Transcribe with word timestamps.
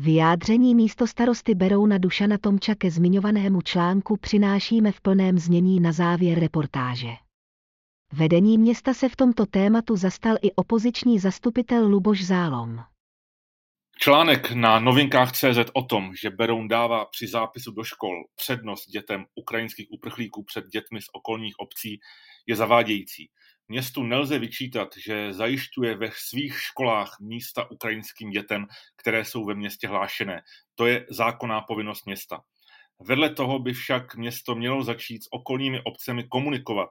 Vyjádření 0.00 0.74
místo 0.74 1.06
starosty 1.06 1.54
Berouna 1.54 1.98
Dušana 1.98 2.38
Tomča 2.38 2.74
ke 2.74 2.90
zmiňovanému 2.90 3.62
článku 3.62 4.16
přinášíme 4.16 4.92
v 4.92 5.00
plném 5.00 5.38
znění 5.38 5.80
na 5.80 5.92
závěr 5.92 6.38
reportáže. 6.38 7.08
Vedení 8.12 8.58
města 8.58 8.94
se 8.94 9.08
v 9.08 9.16
tomto 9.16 9.46
tématu 9.46 9.96
zastal 9.96 10.36
i 10.42 10.52
opoziční 10.52 11.18
zastupitel 11.18 11.88
Luboš 11.88 12.24
Zálom. 12.24 12.80
Článek 14.00 14.50
na 14.52 14.78
novinkách 14.78 15.32
CZ 15.32 15.58
o 15.72 15.82
tom, 15.82 16.14
že 16.14 16.30
Beroun 16.30 16.68
dává 16.68 17.04
při 17.04 17.26
zápisu 17.26 17.70
do 17.70 17.84
škol 17.84 18.24
přednost 18.36 18.86
dětem 18.86 19.24
ukrajinských 19.34 19.86
uprchlíků 19.90 20.44
před 20.44 20.66
dětmi 20.66 21.02
z 21.02 21.06
okolních 21.12 21.58
obcí, 21.58 22.00
je 22.46 22.56
zavádějící. 22.56 23.30
Městu 23.68 24.02
nelze 24.02 24.38
vyčítat, 24.38 24.88
že 25.04 25.32
zajišťuje 25.32 25.96
ve 25.96 26.10
svých 26.14 26.60
školách 26.60 27.16
místa 27.20 27.70
ukrajinským 27.70 28.30
dětem, 28.30 28.66
které 28.96 29.24
jsou 29.24 29.44
ve 29.44 29.54
městě 29.54 29.88
hlášené. 29.88 30.42
To 30.74 30.86
je 30.86 31.06
zákonná 31.10 31.60
povinnost 31.60 32.06
města. 32.06 32.40
Vedle 33.00 33.34
toho 33.34 33.58
by 33.58 33.72
však 33.72 34.14
město 34.16 34.54
mělo 34.54 34.82
začít 34.82 35.24
s 35.24 35.28
okolními 35.30 35.80
obcemi 35.84 36.24
komunikovat 36.24 36.90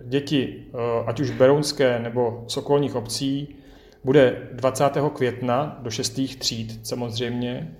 děti, 0.11 0.65
eh, 0.73 0.77
ať 1.05 1.19
už 1.19 1.31
berounské 1.31 1.99
nebo 1.99 2.43
z 2.47 2.57
okolních 2.57 2.95
obcí, 2.95 3.55
bude 4.03 4.49
20. 4.53 5.09
května 5.09 5.79
do 5.81 5.91
6. 5.91 6.35
tříd 6.35 6.87
samozřejmě 6.87 7.75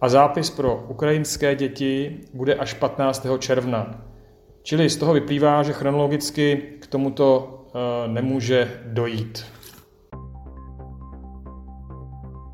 a 0.00 0.08
zápis 0.08 0.50
pro 0.50 0.84
ukrajinské 0.88 1.54
děti 1.54 2.20
bude 2.34 2.54
až 2.54 2.74
15. 2.74 3.38
června. 3.38 4.00
Čili 4.62 4.90
z 4.90 4.96
toho 4.96 5.12
vyplývá, 5.12 5.62
že 5.62 5.72
chronologicky 5.72 6.62
k 6.80 6.86
tomuto 6.86 7.58
eh, 7.74 8.08
nemůže 8.08 8.80
dojít. 8.86 9.46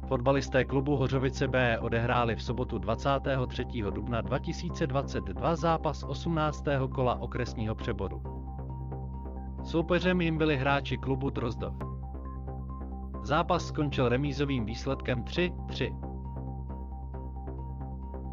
Fotbalisté 0.08 0.64
klubu 0.64 0.96
Hořovice 0.96 1.48
B 1.48 1.78
odehráli 1.78 2.36
v 2.36 2.42
sobotu 2.42 2.78
23. 2.78 3.64
dubna 3.90 4.20
2022 4.20 5.56
zápas 5.56 6.02
18. 6.02 6.64
kola 6.94 7.20
okresního 7.20 7.74
přeboru. 7.74 8.22
Soupeřem 9.68 10.20
jim 10.20 10.38
byli 10.38 10.56
hráči 10.56 10.98
klubu 10.98 11.30
Drozdov. 11.30 11.74
Zápas 13.22 13.66
skončil 13.66 14.08
remízovým 14.08 14.64
výsledkem 14.64 15.22
3-3. 15.24 16.00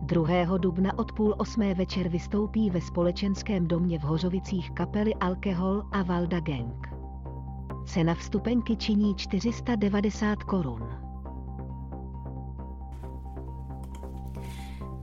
2. 0.01 0.57
dubna 0.57 0.99
od 0.99 1.11
půl 1.11 1.35
osmé 1.37 1.73
večer 1.73 2.07
vystoupí 2.07 2.69
ve 2.69 2.81
společenském 2.81 3.67
domě 3.67 3.99
v 3.99 4.01
Hořovicích 4.01 4.71
kapely 4.71 5.15
Alkohol 5.15 5.83
a 5.91 6.03
Valda 6.03 6.39
Gang. 6.39 6.87
Cena 7.85 8.13
vstupenky 8.13 8.75
činí 8.75 9.15
490 9.15 10.43
korun. 10.43 11.04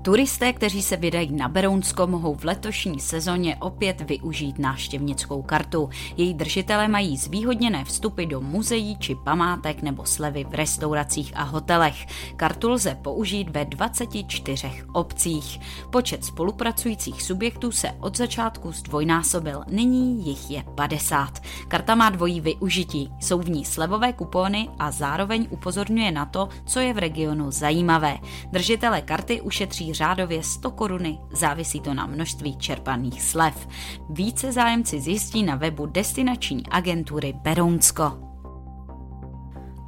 Turisté, 0.02 0.52
kteří 0.52 0.82
se 0.82 0.96
vydají 0.96 1.32
na 1.32 1.48
Berounsko, 1.48 2.06
mohou 2.06 2.34
v 2.34 2.44
letošní 2.44 3.00
sezóně 3.00 3.56
opět 3.56 4.00
využít 4.00 4.58
návštěvnickou 4.58 5.42
kartu. 5.42 5.90
Její 6.16 6.34
držitelé 6.34 6.88
mají 6.88 7.16
zvýhodněné 7.16 7.84
vstupy 7.84 8.26
do 8.26 8.40
muzeí 8.40 8.96
či 8.96 9.14
památek 9.14 9.82
nebo 9.82 10.04
slevy 10.04 10.44
v 10.44 10.54
restauracích 10.54 11.32
a 11.34 11.42
hotelech. 11.42 12.06
Kartu 12.36 12.70
lze 12.70 12.98
použít 13.02 13.50
ve 13.50 13.64
24 13.64 14.72
obcích. 14.92 15.60
Počet 15.90 16.24
spolupracujících 16.24 17.22
subjektů 17.22 17.72
se 17.72 17.92
od 18.00 18.16
začátku 18.16 18.72
zdvojnásobil, 18.72 19.62
nyní 19.70 20.26
jich 20.26 20.50
je 20.50 20.64
50. 20.74 21.40
Karta 21.68 21.94
má 21.94 22.10
dvojí 22.10 22.40
využití, 22.40 23.12
jsou 23.20 23.38
v 23.38 23.50
ní 23.50 23.64
slevové 23.64 24.12
kupony 24.12 24.68
a 24.78 24.90
zároveň 24.90 25.46
upozorňuje 25.50 26.12
na 26.12 26.26
to, 26.26 26.48
co 26.66 26.80
je 26.80 26.94
v 26.94 26.98
regionu 26.98 27.50
zajímavé. 27.50 28.18
Držitelé 28.52 29.02
karty 29.02 29.40
ušetří 29.40 29.91
řádově 29.94 30.42
100 30.42 30.70
koruny, 30.70 31.18
závisí 31.32 31.80
to 31.80 31.94
na 31.94 32.06
množství 32.06 32.56
čerpaných 32.56 33.22
slev. 33.22 33.68
Více 34.10 34.52
zájemci 34.52 35.00
zjistí 35.00 35.42
na 35.42 35.56
webu 35.56 35.86
destinační 35.86 36.66
agentury 36.70 37.32
Berounsko. 37.32 38.31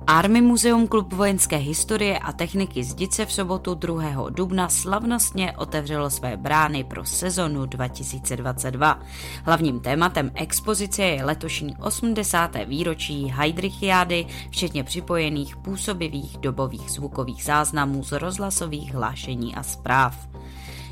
Army 0.06 0.41
Muzeum 0.41 0.87
Klub 0.89 1.12
vojenské 1.12 1.56
historie 1.56 2.19
a 2.19 2.33
techniky 2.33 2.85
Zdice 2.85 3.27
v 3.27 3.33
sobotu 3.33 3.75
2. 3.75 4.31
dubna 4.31 4.69
slavnostně 4.69 5.53
otevřelo 5.56 6.11
své 6.11 6.37
brány 6.37 6.85
pro 6.85 7.05
sezonu 7.05 7.67
2022. 7.67 9.01
Hlavním 9.45 9.81
tématem 9.81 10.31
expozice 10.35 11.03
je 11.03 11.25
letošní 11.25 11.77
80. 11.77 12.56
výročí 12.67 13.27
Heidrichiády, 13.27 14.27
včetně 14.51 14.85
připojených 14.85 15.56
působivých 15.56 16.39
dobových 16.39 16.91
zvukových 16.91 17.45
záznamů 17.45 18.05
z 18.05 18.12
rozhlasových 18.12 18.95
hlášení 18.95 19.55
a 19.55 19.62
zpráv. 19.62 20.29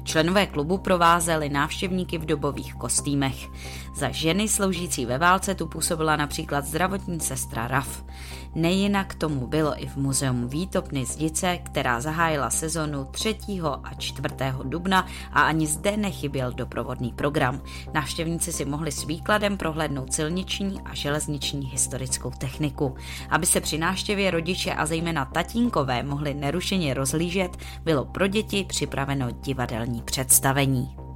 Členové 0.04 0.46
klubu 0.46 0.78
provázeli 0.78 1.48
návštěvníky 1.48 2.18
v 2.18 2.26
dobových 2.26 2.74
kostýmech. 2.74 3.48
Za 3.94 4.10
ženy 4.10 4.48
sloužící 4.48 5.06
ve 5.06 5.18
válce 5.18 5.54
tu 5.54 5.66
působila 5.66 6.16
například 6.16 6.64
zdravotní 6.64 7.20
sestra 7.20 7.68
Raf. 7.68 8.04
Nejinak 8.54 9.14
tomu 9.14 9.46
bylo 9.46 9.82
i 9.82 9.86
v 9.86 9.96
Muzeum 9.96 10.48
Výtopny 10.48 11.06
Zdice, 11.06 11.58
která 11.58 12.00
zahájila 12.00 12.50
sezonu 12.50 13.04
3. 13.04 13.36
a 13.82 13.94
4. 13.94 14.34
dubna 14.64 15.06
a 15.32 15.42
ani 15.42 15.66
zde 15.66 15.96
nechyběl 15.96 16.52
doprovodný 16.52 17.12
program. 17.12 17.60
Návštěvníci 17.94 18.52
si 18.52 18.64
mohli 18.64 18.92
s 18.92 19.04
výkladem 19.04 19.56
prohlédnout 19.56 20.12
silniční 20.12 20.80
a 20.80 20.94
železniční 20.94 21.66
historickou 21.66 22.30
techniku. 22.30 22.94
Aby 23.30 23.46
se 23.46 23.60
při 23.60 23.78
návštěvě 23.78 24.30
rodiče 24.30 24.74
a 24.74 24.86
zejména 24.86 25.24
tatínkové 25.24 26.02
mohli 26.02 26.34
nerušeně 26.34 26.94
rozlížet, 26.94 27.56
bylo 27.84 28.04
pro 28.04 28.26
děti 28.26 28.64
připraveno 28.64 29.30
divadelní 29.30 30.02
představení. 30.02 31.11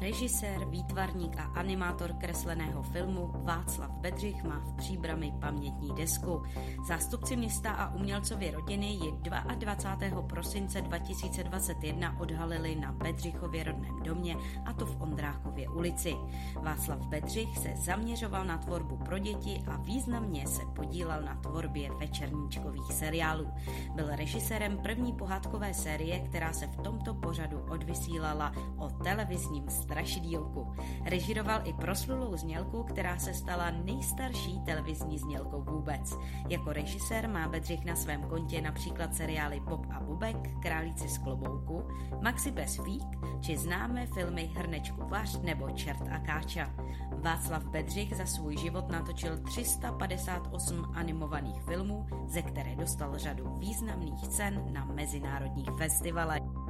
Režisér, 0.00 0.64
výtvarník 0.64 1.36
a 1.36 1.42
animátor 1.42 2.12
kresleného 2.12 2.82
filmu 2.82 3.30
Václav 3.34 3.90
Bedřich 3.90 4.44
má 4.44 4.58
v 4.58 4.76
příbrami 4.76 5.32
pamětní 5.40 5.94
desku. 5.94 6.42
Zástupci 6.88 7.36
města 7.36 7.70
a 7.70 7.94
umělcově 7.94 8.50
rodiny 8.50 8.86
ji 8.86 9.12
22. 9.54 10.22
prosince 10.22 10.80
2021 10.80 12.20
odhalili 12.20 12.74
na 12.74 12.92
Bedřichově 12.92 13.64
rodném 13.64 14.02
domě, 14.02 14.36
a 14.64 14.72
to 14.72 14.86
v 14.86 15.02
Ondráchově 15.02 15.68
ulici. 15.68 16.14
Václav 16.62 16.98
Bedřich 17.06 17.58
se 17.58 17.72
zaměřoval 17.76 18.44
na 18.44 18.58
tvorbu 18.58 18.96
pro 18.96 19.18
děti 19.18 19.62
a 19.66 19.76
významně 19.76 20.46
se 20.46 20.62
podílel 20.76 21.22
na 21.22 21.34
tvorbě 21.34 21.90
večerníčkových 21.92 22.92
seriálů. 22.92 23.52
Byl 23.94 24.16
režisérem 24.16 24.78
první 24.78 25.12
pohádkové 25.12 25.74
série, 25.74 26.20
která 26.20 26.52
se 26.52 26.66
v 26.66 26.76
tomto 26.76 27.14
pořadu 27.14 27.60
odvysílala 27.70 28.52
o 28.76 28.88
televizním 28.88 29.68
strašidílku. 29.88 30.72
Režiroval 31.04 31.60
i 31.64 31.72
proslulou 31.72 32.36
znělku, 32.36 32.82
která 32.82 33.18
se 33.18 33.34
stala 33.34 33.70
nejstarší 33.70 34.60
televizní 34.60 35.18
znělkou 35.18 35.62
vůbec. 35.62 36.14
Jako 36.48 36.72
režisér 36.72 37.28
má 37.28 37.48
Bedřich 37.48 37.84
na 37.84 37.96
svém 37.96 38.22
kontě 38.22 38.60
například 38.60 39.14
seriály 39.14 39.60
Bob 39.60 39.86
a 39.90 40.00
Bubek, 40.00 40.36
Králíci 40.62 41.08
z 41.08 41.18
klobouku, 41.18 41.88
Maxi 42.22 42.50
bez 42.50 42.76
fík, 42.84 43.18
či 43.40 43.56
známé 43.56 44.06
filmy 44.06 44.50
Hrnečku 44.54 45.08
vař 45.08 45.40
nebo 45.42 45.70
Čert 45.70 46.08
a 46.12 46.18
káča. 46.18 46.74
Václav 47.22 47.64
Bedřich 47.64 48.16
za 48.16 48.26
svůj 48.26 48.56
život 48.56 48.88
natočil 48.88 49.38
358 49.38 50.84
animovaných 50.94 51.62
filmů, 51.62 52.06
ze 52.26 52.42
které 52.42 52.76
dostal 52.76 53.18
řadu 53.18 53.54
významných 53.58 54.28
cen 54.28 54.64
na 54.72 54.84
mezinárodních 54.84 55.70
festivalech. 55.78 56.67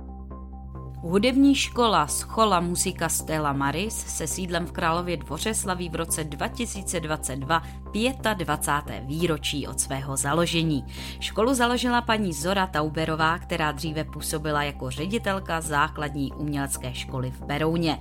Hudební 1.02 1.54
škola 1.54 2.06
Schola 2.06 2.60
Musika 2.60 3.08
Stella 3.08 3.52
Maris 3.52 3.94
se 3.94 4.26
sídlem 4.26 4.66
v 4.66 4.72
Králově 4.72 5.16
dvoře 5.16 5.54
slaví 5.54 5.88
v 5.88 5.94
roce 5.94 6.24
2022 6.24 7.62
25. 8.34 9.04
výročí 9.06 9.66
od 9.66 9.80
svého 9.80 10.16
založení. 10.16 10.84
Školu 11.20 11.54
založila 11.54 12.02
paní 12.02 12.32
Zora 12.32 12.66
Tauberová, 12.66 13.38
která 13.38 13.72
dříve 13.72 14.04
působila 14.04 14.62
jako 14.62 14.90
ředitelka 14.90 15.60
základní 15.60 16.32
umělecké 16.32 16.94
školy 16.94 17.30
v 17.30 17.42
Berouně. 17.42 17.98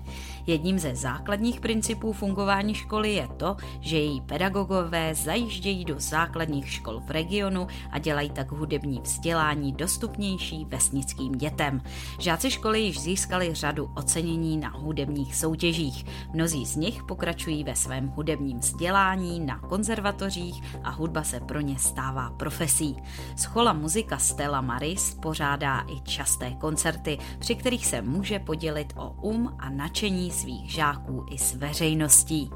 Jedním 0.47 0.79
ze 0.79 0.95
základních 0.95 1.59
principů 1.59 2.13
fungování 2.13 2.73
školy 2.73 3.13
je 3.13 3.27
to, 3.37 3.57
že 3.79 3.97
její 3.97 4.21
pedagogové 4.21 5.15
zajíždějí 5.15 5.85
do 5.85 5.95
základních 5.97 6.69
škol 6.69 6.99
v 6.99 7.11
regionu 7.11 7.67
a 7.91 7.99
dělají 7.99 8.29
tak 8.29 8.51
hudební 8.51 9.01
vzdělání 9.01 9.71
dostupnější 9.71 10.65
vesnickým 10.65 11.31
dětem. 11.31 11.81
Žáci 12.19 12.51
školy 12.51 12.81
již 12.81 13.01
získali 13.01 13.53
řadu 13.53 13.91
ocenění 13.95 14.57
na 14.57 14.69
hudebních 14.69 15.35
soutěžích. 15.35 16.05
Mnozí 16.33 16.65
z 16.65 16.75
nich 16.75 17.03
pokračují 17.03 17.63
ve 17.63 17.75
svém 17.75 18.07
hudebním 18.07 18.59
vzdělání 18.59 19.39
na 19.39 19.59
konzervatořích 19.59 20.63
a 20.83 20.89
hudba 20.89 21.23
se 21.23 21.39
pro 21.39 21.59
ně 21.59 21.79
stává 21.79 22.29
profesí. 22.29 22.97
Schola 23.35 23.73
muzika 23.73 24.17
Stella 24.17 24.61
Maris 24.61 25.13
pořádá 25.21 25.83
i 25.87 26.01
časté 26.01 26.51
koncerty, 26.51 27.17
při 27.39 27.55
kterých 27.55 27.85
se 27.85 28.01
může 28.01 28.39
podělit 28.39 28.93
o 28.95 29.09
um 29.09 29.55
a 29.59 29.69
nadšení 29.69 30.36
svých 30.37 30.71
žáků 30.71 31.25
i 31.31 31.37
s 31.37 31.55
veřejností. 31.55 32.49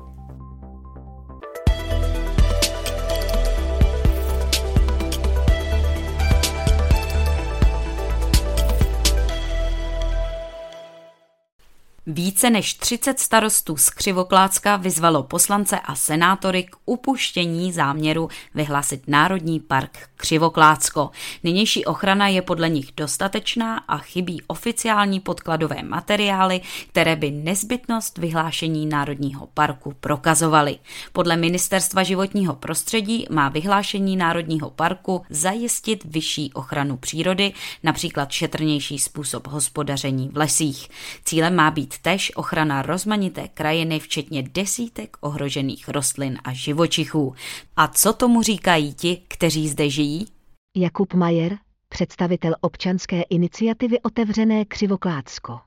Více 12.13 12.49
než 12.49 12.73
30 12.73 13.19
starostů 13.19 13.77
z 13.77 13.89
Křivoklácka 13.89 14.75
vyzvalo 14.75 15.23
poslance 15.23 15.79
a 15.79 15.95
senátory 15.95 16.63
k 16.63 16.75
upuštění 16.85 17.71
záměru 17.71 18.29
vyhlásit 18.55 19.03
Národní 19.07 19.59
park 19.59 19.97
Křivoklácko. 20.15 21.09
Nynější 21.43 21.85
ochrana 21.85 22.27
je 22.27 22.41
podle 22.41 22.69
nich 22.69 22.89
dostatečná 22.97 23.77
a 23.77 23.97
chybí 23.97 24.41
oficiální 24.47 25.19
podkladové 25.19 25.83
materiály, 25.83 26.61
které 26.89 27.15
by 27.15 27.31
nezbytnost 27.31 28.17
vyhlášení 28.17 28.85
Národního 28.85 29.47
parku 29.53 29.93
prokazovaly. 29.99 30.77
Podle 31.13 31.37
Ministerstva 31.37 32.03
životního 32.03 32.55
prostředí 32.55 33.25
má 33.29 33.49
vyhlášení 33.49 34.17
Národního 34.17 34.69
parku 34.69 35.21
zajistit 35.29 36.03
vyšší 36.05 36.53
ochranu 36.53 36.97
přírody, 36.97 37.53
například 37.83 38.31
šetrnější 38.31 38.99
způsob 38.99 39.47
hospodaření 39.47 40.29
v 40.29 40.37
lesích. 40.37 40.89
Cílem 41.25 41.55
má 41.55 41.71
být 41.71 42.00
tež 42.01 42.31
ochrana 42.35 42.81
rozmanité 42.81 43.47
krajiny, 43.47 43.99
včetně 43.99 44.43
desítek 44.43 45.17
ohrožených 45.21 45.89
rostlin 45.89 46.37
a 46.43 46.53
živočichů. 46.53 47.33
A 47.75 47.87
co 47.87 48.13
tomu 48.13 48.41
říkají 48.41 48.93
ti, 48.93 49.21
kteří 49.27 49.69
zde 49.69 49.89
žijí? 49.89 50.27
Jakub 50.77 51.13
Majer, 51.13 51.57
představitel 51.89 52.55
občanské 52.61 53.21
iniciativy 53.21 54.01
Otevřené 54.01 54.65
Křivoklácko. 54.65 55.59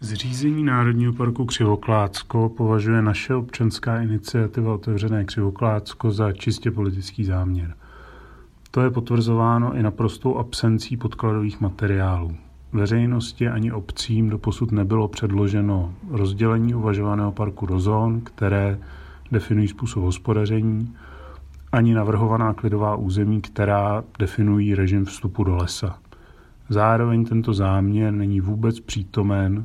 Zřízení 0.00 0.64
Národního 0.64 1.12
parku 1.12 1.44
Křivoklácko 1.44 2.48
považuje 2.48 3.02
naše 3.02 3.34
občanská 3.34 4.00
iniciativa 4.00 4.74
Otevřené 4.74 5.24
Křivoklácko 5.24 6.10
za 6.10 6.32
čistě 6.32 6.70
politický 6.70 7.24
záměr. 7.24 7.76
To 8.70 8.80
je 8.80 8.90
potvrzováno 8.90 9.74
i 9.74 9.82
naprostou 9.82 10.36
absencí 10.36 10.96
podkladových 10.96 11.60
materiálů. 11.60 12.36
Veřejnosti 12.72 13.48
ani 13.48 13.72
obcím 13.72 14.30
doposud 14.30 14.72
nebylo 14.72 15.08
předloženo 15.08 15.94
rozdělení 16.10 16.74
uvažovaného 16.74 17.32
parku 17.32 17.66
do 17.66 17.80
zón, 17.80 18.20
které 18.20 18.78
definují 19.32 19.68
způsob 19.68 20.02
hospodaření, 20.02 20.94
ani 21.72 21.94
navrhovaná 21.94 22.54
klidová 22.54 22.96
území, 22.96 23.40
která 23.40 24.04
definují 24.18 24.74
režim 24.74 25.04
vstupu 25.04 25.44
do 25.44 25.56
lesa. 25.56 25.98
Zároveň 26.68 27.24
tento 27.24 27.54
záměr 27.54 28.12
není 28.12 28.40
vůbec 28.40 28.80
přítomen 28.80 29.64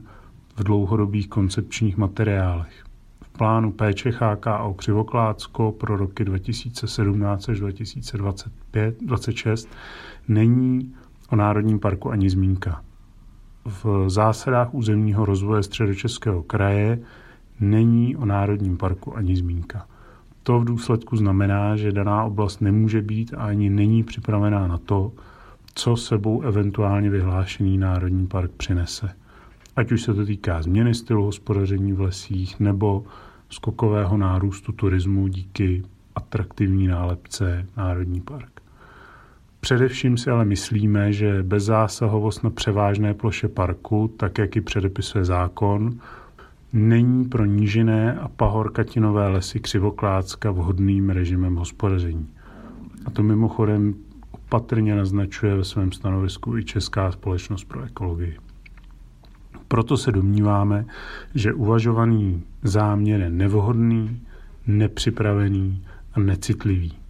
v 0.56 0.64
dlouhodobých 0.64 1.28
koncepčních 1.28 1.98
materiálech. 1.98 2.84
V 3.22 3.30
plánu 3.30 3.72
péče 3.72 4.10
HKO 4.10 4.74
Křivoklácko 4.74 5.72
pro 5.72 5.98
roky 5.98 6.26
2017 6.26 7.50
až 7.50 7.60
2026 7.60 9.70
není 10.28 10.94
o 11.30 11.36
Národním 11.36 11.80
parku 11.80 12.12
ani 12.12 12.30
zmínka. 12.30 12.85
V 13.66 14.10
zásadách 14.10 14.74
územního 14.74 15.26
rozvoje 15.26 15.64
středočeského 15.64 16.44
kraje 16.44 17.00
není 17.60 18.16
o 18.16 18.26
Národním 18.26 18.78
parku 18.78 19.18
ani 19.18 19.36
zmínka. 19.36 19.88
To 20.44 20.60
v 20.60 20.66
důsledku 20.66 21.18
znamená, 21.18 21.76
že 21.76 21.92
daná 21.92 22.24
oblast 22.24 22.62
nemůže 22.62 23.02
být 23.02 23.34
a 23.34 23.38
ani 23.38 23.70
není 23.70 24.04
připravená 24.04 24.68
na 24.68 24.78
to, 24.78 25.12
co 25.76 25.96
sebou 25.96 26.42
eventuálně 26.42 27.10
vyhlášený 27.10 27.78
národní 27.78 28.28
park 28.28 28.52
přinese. 28.52 29.10
Ať 29.76 29.92
už 29.92 30.02
se 30.02 30.14
to 30.14 30.26
týká 30.26 30.62
změny 30.62 30.94
stylu 30.94 31.26
hospodaření 31.26 31.94
v 31.94 32.02
lesích 32.02 32.60
nebo 32.60 33.04
skokového 33.50 34.18
nárůstu 34.18 34.72
turismu 34.72 35.28
díky 35.28 35.84
atraktivní 36.16 36.88
nálepce 36.88 37.66
Národní 37.78 38.22
park. 38.22 38.55
Především 39.66 40.18
si 40.18 40.30
ale 40.30 40.46
myslíme, 40.46 41.14
že 41.14 41.44
bezzásahovost 41.44 42.44
na 42.44 42.50
převážné 42.50 43.14
ploše 43.14 43.48
parku, 43.48 44.14
tak 44.18 44.38
jak 44.38 44.56
ji 44.56 44.62
předepisuje 44.62 45.26
zákon, 45.26 46.00
není 46.74 47.26
pro 47.26 47.46
nížiné 47.46 48.20
a 48.20 48.28
pahorkatinové 48.28 49.28
lesy 49.28 49.60
Křivoklácka 49.60 50.52
vhodným 50.52 51.10
režimem 51.10 51.56
hospodaření. 51.56 52.28
A 53.06 53.10
to 53.10 53.24
mimochodem 53.24 53.96
opatrně 54.32 54.96
naznačuje 54.96 55.56
ve 55.56 55.64
svém 55.64 55.92
stanovisku 55.92 56.58
i 56.58 56.64
Česká 56.64 57.12
společnost 57.12 57.64
pro 57.64 57.84
ekologii. 57.84 58.38
Proto 59.68 59.98
se 59.98 60.12
domníváme, 60.12 60.86
že 61.36 61.54
uvažovaný 61.54 62.44
záměr 62.64 63.22
je 63.22 63.30
nevhodný, 63.30 64.22
nepřipravený 64.68 65.84
a 66.14 66.20
necitlivý. 66.20 67.05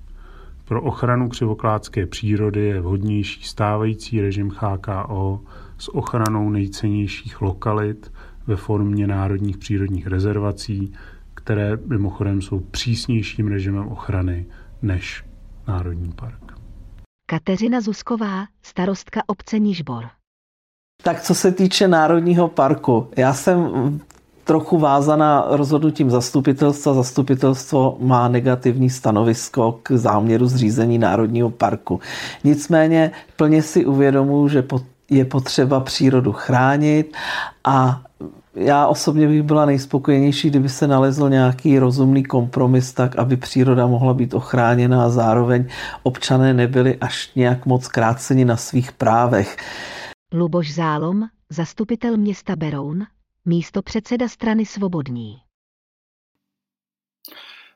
Pro 0.66 0.82
ochranu 0.82 1.30
křivokládské 1.30 2.06
přírody 2.06 2.62
je 2.62 2.82
vhodnější 2.82 3.44
stávající 3.44 4.22
režim 4.22 4.50
HKO 4.50 5.42
s 5.78 5.96
ochranou 5.96 6.50
nejcennějších 6.50 7.42
lokalit 7.42 8.12
ve 8.48 8.56
formě 8.56 9.08
národních 9.08 9.58
přírodních 9.58 10.08
rezervací, 10.08 10.94
které 11.34 11.78
mimochodem 11.86 12.42
jsou 12.42 12.60
přísnějším 12.60 13.48
režimem 13.48 13.88
ochrany 13.88 14.46
než 14.82 15.24
Národní 15.68 16.12
park. 16.12 16.58
Kateřina 17.30 17.82
Zusková, 17.82 18.46
starostka 18.64 19.22
obce 19.28 19.60
Nižbor. 19.60 20.06
Tak 21.04 21.22
co 21.22 21.36
se 21.36 21.52
týče 21.52 21.88
Národního 21.88 22.48
parku, 22.48 23.10
já 23.18 23.34
jsem 23.34 23.60
trochu 24.46 24.78
vázaná 24.78 25.46
rozhodnutím 25.50 26.10
zastupitelstva. 26.10 26.94
Zastupitelstvo 26.94 27.98
má 28.00 28.28
negativní 28.28 28.90
stanovisko 28.90 29.80
k 29.84 29.92
záměru 29.92 30.48
zřízení 30.48 30.98
Národního 30.98 31.50
parku. 31.50 32.00
Nicméně 32.44 33.12
plně 33.36 33.62
si 33.62 33.86
uvědomuji, 33.86 34.48
že 34.48 34.64
je 35.10 35.26
potřeba 35.26 35.80
přírodu 35.80 36.32
chránit 36.32 37.18
a 37.64 38.02
já 38.56 38.88
osobně 38.88 39.28
bych 39.28 39.44
byla 39.44 39.66
nejspokojenější, 39.66 40.50
kdyby 40.50 40.70
se 40.70 40.88
nalezl 40.88 41.30
nějaký 41.30 41.80
rozumný 41.80 42.24
kompromis 42.24 42.94
tak, 42.94 43.16
aby 43.16 43.38
příroda 43.38 43.88
mohla 43.88 44.14
být 44.14 44.34
ochráněna 44.34 45.06
a 45.06 45.10
zároveň 45.10 45.68
občané 46.04 46.54
nebyli 46.54 46.98
až 46.98 47.32
nějak 47.36 47.66
moc 47.66 47.88
kráceni 47.88 48.46
na 48.46 48.58
svých 48.58 48.92
právech. 48.92 49.58
Luboš 50.34 50.74
Zálom, 50.74 51.24
zastupitel 51.50 52.18
města 52.18 52.56
Beroun, 52.56 53.06
místo 53.46 53.82
předseda 53.82 54.28
strany 54.30 54.66
Svobodní. 54.66 55.38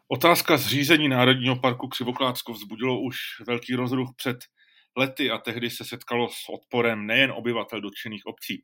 Otázka 0.08 0.58
zřízení 0.58 1.10
Národního 1.10 1.56
parku 1.56 1.88
Křivoklátsko 1.88 2.54
vzbudilo 2.54 3.02
už 3.02 3.16
velký 3.48 3.76
rozruch 3.76 4.10
před 4.16 4.38
lety 4.98 5.32
a 5.32 5.38
tehdy 5.38 5.70
se 5.70 5.86
setkalo 5.86 6.30
s 6.30 6.50
odporem 6.50 7.06
nejen 7.06 7.32
obyvatel 7.32 7.82
dotčených 7.82 8.26
obcí. 8.26 8.64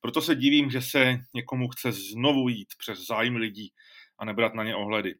Proto 0.00 0.22
se 0.22 0.34
divím, 0.34 0.70
že 0.70 0.82
se 0.82 1.18
někomu 1.34 1.68
chce 1.68 1.92
znovu 1.92 2.48
jít 2.48 2.68
přes 2.78 2.98
zájmy 3.06 3.38
lidí 3.38 3.72
a 4.18 4.24
nebrat 4.24 4.54
na 4.54 4.64
ně 4.64 4.74
ohledy. 4.74 5.14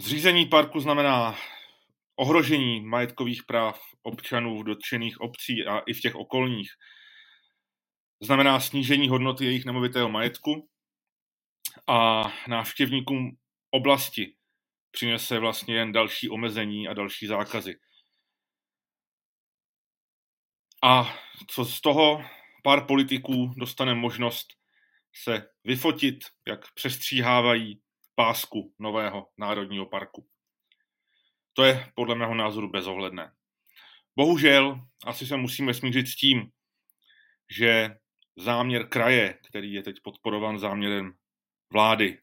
Zřízení 0.00 0.46
parku 0.46 0.80
znamená 0.80 1.38
ohrožení 2.16 2.80
majetkových 2.80 3.42
práv 3.44 3.80
občanů 4.02 4.58
v 4.58 4.64
dotčených 4.64 5.20
obcí 5.20 5.66
a 5.66 5.78
i 5.78 5.92
v 5.92 6.00
těch 6.00 6.14
okolních. 6.14 6.70
Znamená 8.20 8.60
snížení 8.60 9.08
hodnoty 9.08 9.44
jejich 9.44 9.64
nemovitého 9.64 10.08
majetku 10.08 10.68
a 11.86 12.22
návštěvníkům 12.48 13.36
oblasti 13.70 14.36
přinese 14.90 15.38
vlastně 15.38 15.74
jen 15.76 15.92
další 15.92 16.28
omezení 16.28 16.88
a 16.88 16.94
další 16.94 17.26
zákazy. 17.26 17.80
A 20.82 21.18
co 21.46 21.64
z 21.64 21.80
toho 21.80 22.24
pár 22.62 22.86
politiků 22.86 23.54
dostane 23.56 23.94
možnost 23.94 24.46
se 25.14 25.48
vyfotit, 25.64 26.18
jak 26.46 26.72
přestříhávají 26.74 27.82
pásku 28.14 28.74
nového 28.78 29.28
národního 29.38 29.86
parku. 29.86 30.28
To 31.52 31.64
je 31.64 31.92
podle 31.94 32.14
mého 32.14 32.34
názoru 32.34 32.70
bezohledné. 32.70 33.32
Bohužel 34.16 34.80
asi 35.04 35.26
se 35.26 35.36
musíme 35.36 35.74
smířit 35.74 36.08
s 36.08 36.16
tím, 36.16 36.50
že 37.50 37.98
záměr 38.38 38.88
kraje, 38.88 39.38
který 39.48 39.72
je 39.72 39.82
teď 39.82 39.96
podporovan 40.02 40.58
záměrem 40.58 41.12
vlády, 41.72 42.18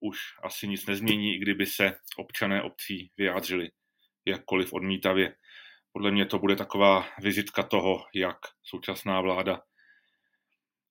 už 0.00 0.18
asi 0.42 0.68
nic 0.68 0.86
nezmění, 0.86 1.34
i 1.34 1.38
kdyby 1.38 1.66
se 1.66 1.98
občané 2.16 2.62
obcí 2.62 3.10
vyjádřili 3.16 3.70
jakkoliv 4.26 4.72
odmítavě. 4.72 5.36
Podle 5.92 6.10
mě 6.10 6.26
to 6.26 6.38
bude 6.38 6.56
taková 6.56 7.06
vizitka 7.22 7.62
toho, 7.62 8.04
jak 8.14 8.38
současná 8.62 9.20
vláda 9.20 9.62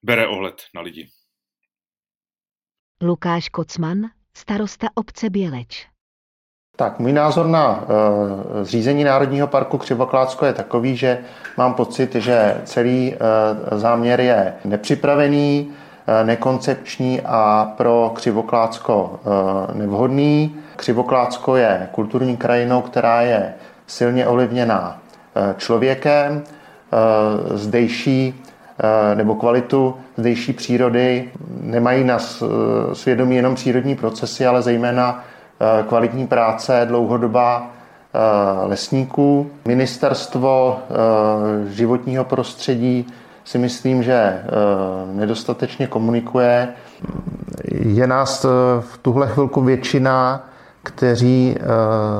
bere 0.03 0.27
ohled 0.27 0.63
na 0.75 0.81
lidi. 0.81 1.09
Lukáš 3.01 3.49
Kocman, 3.49 3.97
starosta 4.37 4.87
obce 4.95 5.29
Běleč. 5.29 5.96
Tak, 6.79 6.99
můj 6.99 7.13
názor 7.13 7.45
na 7.45 7.79
uh, 7.81 8.63
zřízení 8.63 9.03
Národního 9.03 9.47
parku 9.47 9.77
Křivoklácko 9.77 10.45
je 10.45 10.53
takový, 10.53 10.95
že 10.97 11.17
mám 11.57 11.73
pocit, 11.73 12.15
že 12.15 12.61
celý 12.63 13.15
uh, 13.71 13.77
záměr 13.79 14.21
je 14.21 14.53
nepřipravený, 14.65 15.67
uh, 15.69 16.27
nekoncepční 16.27 17.21
a 17.25 17.71
pro 17.77 18.11
Křivoklácko 18.15 19.19
uh, 19.23 19.75
nevhodný. 19.77 20.55
Křivoklácko 20.75 21.55
je 21.55 21.89
kulturní 21.91 22.37
krajinou, 22.37 22.81
která 22.81 23.21
je 23.21 23.53
silně 23.87 24.27
ovlivněná 24.27 24.97
člověkem. 25.57 26.43
Zdejší 27.53 28.43
nebo 29.15 29.35
kvalitu 29.35 29.95
zdejší 30.17 30.53
přírody. 30.53 31.31
Nemají 31.61 32.03
na 32.03 32.19
svědomí 32.93 33.35
jenom 33.35 33.55
přírodní 33.55 33.95
procesy, 33.95 34.45
ale 34.45 34.61
zejména 34.61 35.23
kvalitní 35.87 36.27
práce, 36.27 36.85
dlouhodobá 36.87 37.67
lesníků. 38.63 39.51
Ministerstvo 39.65 40.79
životního 41.67 42.23
prostředí 42.23 43.07
si 43.43 43.57
myslím, 43.57 44.03
že 44.03 44.43
nedostatečně 45.13 45.87
komunikuje. 45.87 46.67
Je 47.71 48.07
nás 48.07 48.45
v 48.79 48.97
tuhle 49.01 49.27
chvilku 49.27 49.61
většina, 49.61 50.45
kteří 50.83 51.57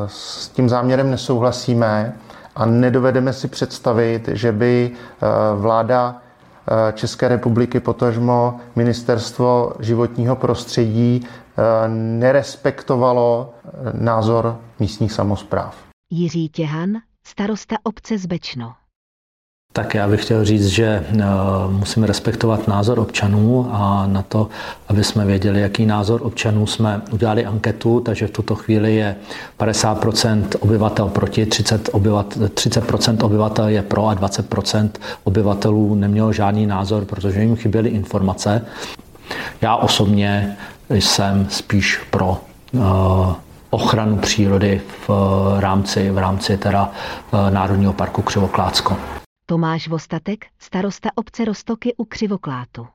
s 0.08 0.50
tím 0.50 0.70
záměrem 0.70 1.12
nesouhlasíme 1.12 2.13
a 2.58 2.65
nedovedeme 2.65 3.34
si 3.34 3.48
představit, 3.48 4.29
že 4.34 4.51
by 4.51 4.91
eh, 4.91 5.25
vláda 5.56 6.15
eh, 6.15 6.94
České 6.94 7.27
republiky, 7.27 7.79
potažmo 7.79 8.60
ministerstvo 8.75 9.74
životního 9.79 10.36
prostředí 10.36 11.22
eh, 11.24 11.29
nerespektovalo 11.87 13.53
názor 13.93 14.59
místních 14.79 15.11
samozpráv. 15.11 15.75
Jiří 16.11 16.49
Těhan, 16.49 16.89
starosta 17.27 17.75
obce 17.83 18.17
Zbečno. 18.17 18.73
Tak 19.73 19.95
já 19.95 20.07
bych 20.07 20.23
chtěl 20.23 20.45
říct, 20.45 20.67
že 20.67 20.85
eh, 20.85 21.23
musíme 21.69 22.07
respektovat 22.07 22.67
názor 22.67 22.99
občanů 22.99 23.69
a 23.71 24.07
na 24.07 24.21
to, 24.21 24.49
aby 24.87 25.03
jsme 25.03 25.25
věděli, 25.25 25.61
jaký 25.61 25.85
názor 25.85 26.21
občanů 26.23 26.67
jsme 26.67 27.01
udělali 27.11 27.45
anketu, 27.45 27.99
takže 27.99 28.27
v 28.27 28.31
tuto 28.31 28.55
chvíli 28.55 28.95
je 28.95 29.15
50% 29.59 30.47
obyvatel 30.59 31.09
proti, 31.09 31.45
30%, 31.45 31.79
obyvatel, 31.91 32.47
30% 32.47 33.25
obyvatel 33.25 33.67
je 33.67 33.81
pro 33.81 34.07
a 34.07 34.15
20% 34.15 34.89
obyvatelů 35.23 35.95
nemělo 35.95 36.33
žádný 36.33 36.65
názor, 36.65 37.05
protože 37.05 37.41
jim 37.41 37.55
chyběly 37.55 37.89
informace. 37.89 38.65
Já 39.61 39.75
osobně 39.75 40.57
jsem 40.89 41.50
spíš 41.50 41.98
pro 42.12 42.38
eh, 42.75 42.79
ochranu 43.70 44.17
přírody 44.17 44.82
v 45.08 45.10
rámci, 45.60 46.10
v 46.10 46.17
rámci 46.17 46.58
teda 46.58 46.91
eh, 47.34 47.51
Národního 47.51 47.94
parku 47.94 48.22
Křivoklácko. 48.22 48.98
Tomáš 49.46 49.88
Vostatek, 49.88 50.46
starosta 50.60 51.10
obce 51.15 51.46
Rostoky 51.46 51.94
u 51.98 52.06
Křivoklátu. 52.06 52.88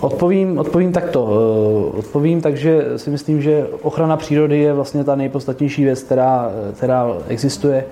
Odpovím, 0.00 0.58
odpovím 0.58 0.92
takto. 0.92 1.28
Eh, 1.28 1.98
odpovím 1.98 2.40
takže 2.40 2.98
si 2.98 3.10
myslím, 3.10 3.42
že 3.42 3.66
ochrana 3.82 4.16
přírody 4.16 4.58
je 4.58 4.72
vlastně 4.72 5.04
ta 5.04 5.16
nejpodstatnější 5.16 5.84
věc, 5.84 6.02
která, 6.02 6.50
která 6.74 7.06
existuje. 7.28 7.84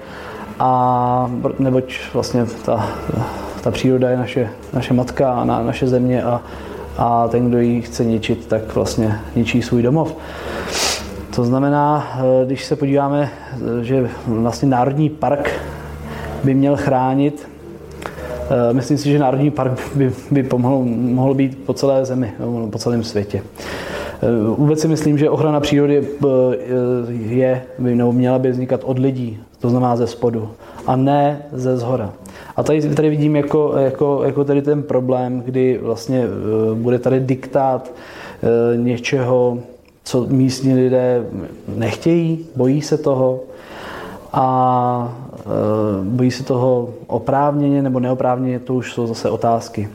A 0.59 1.31
neboť 1.59 1.95
vlastně 2.15 2.47
ta, 2.47 2.89
ta 3.63 3.71
příroda 3.71 4.11
je 4.11 4.17
naše, 4.17 4.51
naše 4.73 4.95
matka 4.95 5.33
a 5.33 5.45
na, 5.45 5.63
naše 5.63 5.89
země 5.89 6.23
a, 6.23 6.43
a 6.99 7.29
ten, 7.29 7.49
kdo 7.49 7.59
ji 7.59 7.83
chce 7.83 8.05
ničit, 8.05 8.47
tak 8.47 8.75
vlastně 8.75 9.21
ničí 9.37 9.63
svůj 9.63 9.83
domov. 9.83 10.17
To 11.37 11.45
znamená, 11.45 12.09
eh, 12.17 12.47
když 12.47 12.65
se 12.65 12.77
podíváme, 12.77 13.31
eh, 13.81 13.85
že 13.85 14.11
vlastně 14.27 14.69
Národní 14.69 15.11
park 15.11 15.51
by 16.45 16.55
měl 16.55 16.77
chránit 16.77 17.53
Eh, 18.53 18.73
myslím 18.73 18.99
si, 18.99 19.11
že 19.11 19.19
Národní 19.19 19.51
park 19.51 19.81
by, 19.95 20.13
by 20.31 20.43
pomohl, 20.43 20.85
mohl 20.85 21.35
být 21.35 21.59
po 21.67 21.75
celé 21.75 22.05
zemi, 22.05 22.33
po 22.71 22.79
celém 22.79 23.05
světě. 23.05 23.43
Vůbec 24.57 24.81
si 24.81 24.89
myslím, 24.89 25.19
že 25.19 25.31
ochrana 25.31 25.61
přírody 25.61 26.09
je, 27.09 27.63
by, 27.79 27.95
nebo 27.95 28.13
měla 28.13 28.39
by 28.39 28.51
vznikat 28.51 28.81
od 28.85 28.99
lidí, 28.99 29.39
to 29.61 29.71
znamená 29.71 29.97
ze 29.97 30.07
spodu, 30.07 30.51
a 30.87 30.97
ne 30.97 31.43
ze 31.53 31.77
zhora. 31.77 32.13
A 32.57 32.63
tady, 32.63 32.95
tady 32.95 33.11
vidím 33.11 33.37
jako, 33.37 33.75
jako, 33.77 34.23
jako 34.25 34.45
tady 34.45 34.63
ten 34.63 34.83
problém, 34.83 35.43
kdy 35.45 35.79
vlastně 35.83 36.25
bude 36.75 36.99
tady 36.99 37.21
diktát 37.21 37.93
něčeho, 38.77 39.59
co 40.05 40.27
místní 40.29 40.75
lidé 40.75 41.27
nechtějí, 41.77 42.47
bojí 42.57 42.83
se 42.83 42.99
toho 42.99 43.41
a 44.33 45.17
Eh, 45.47 46.05
bojí 46.05 46.31
se 46.31 46.45
toho 46.45 46.89
oprávněně 47.07 47.83
nebo 47.83 48.01
neoprávněně, 48.01 48.59
to 48.59 48.75
už 48.75 48.93
jsou 48.93 49.07
zase 49.07 49.31
otázky. 49.31 49.89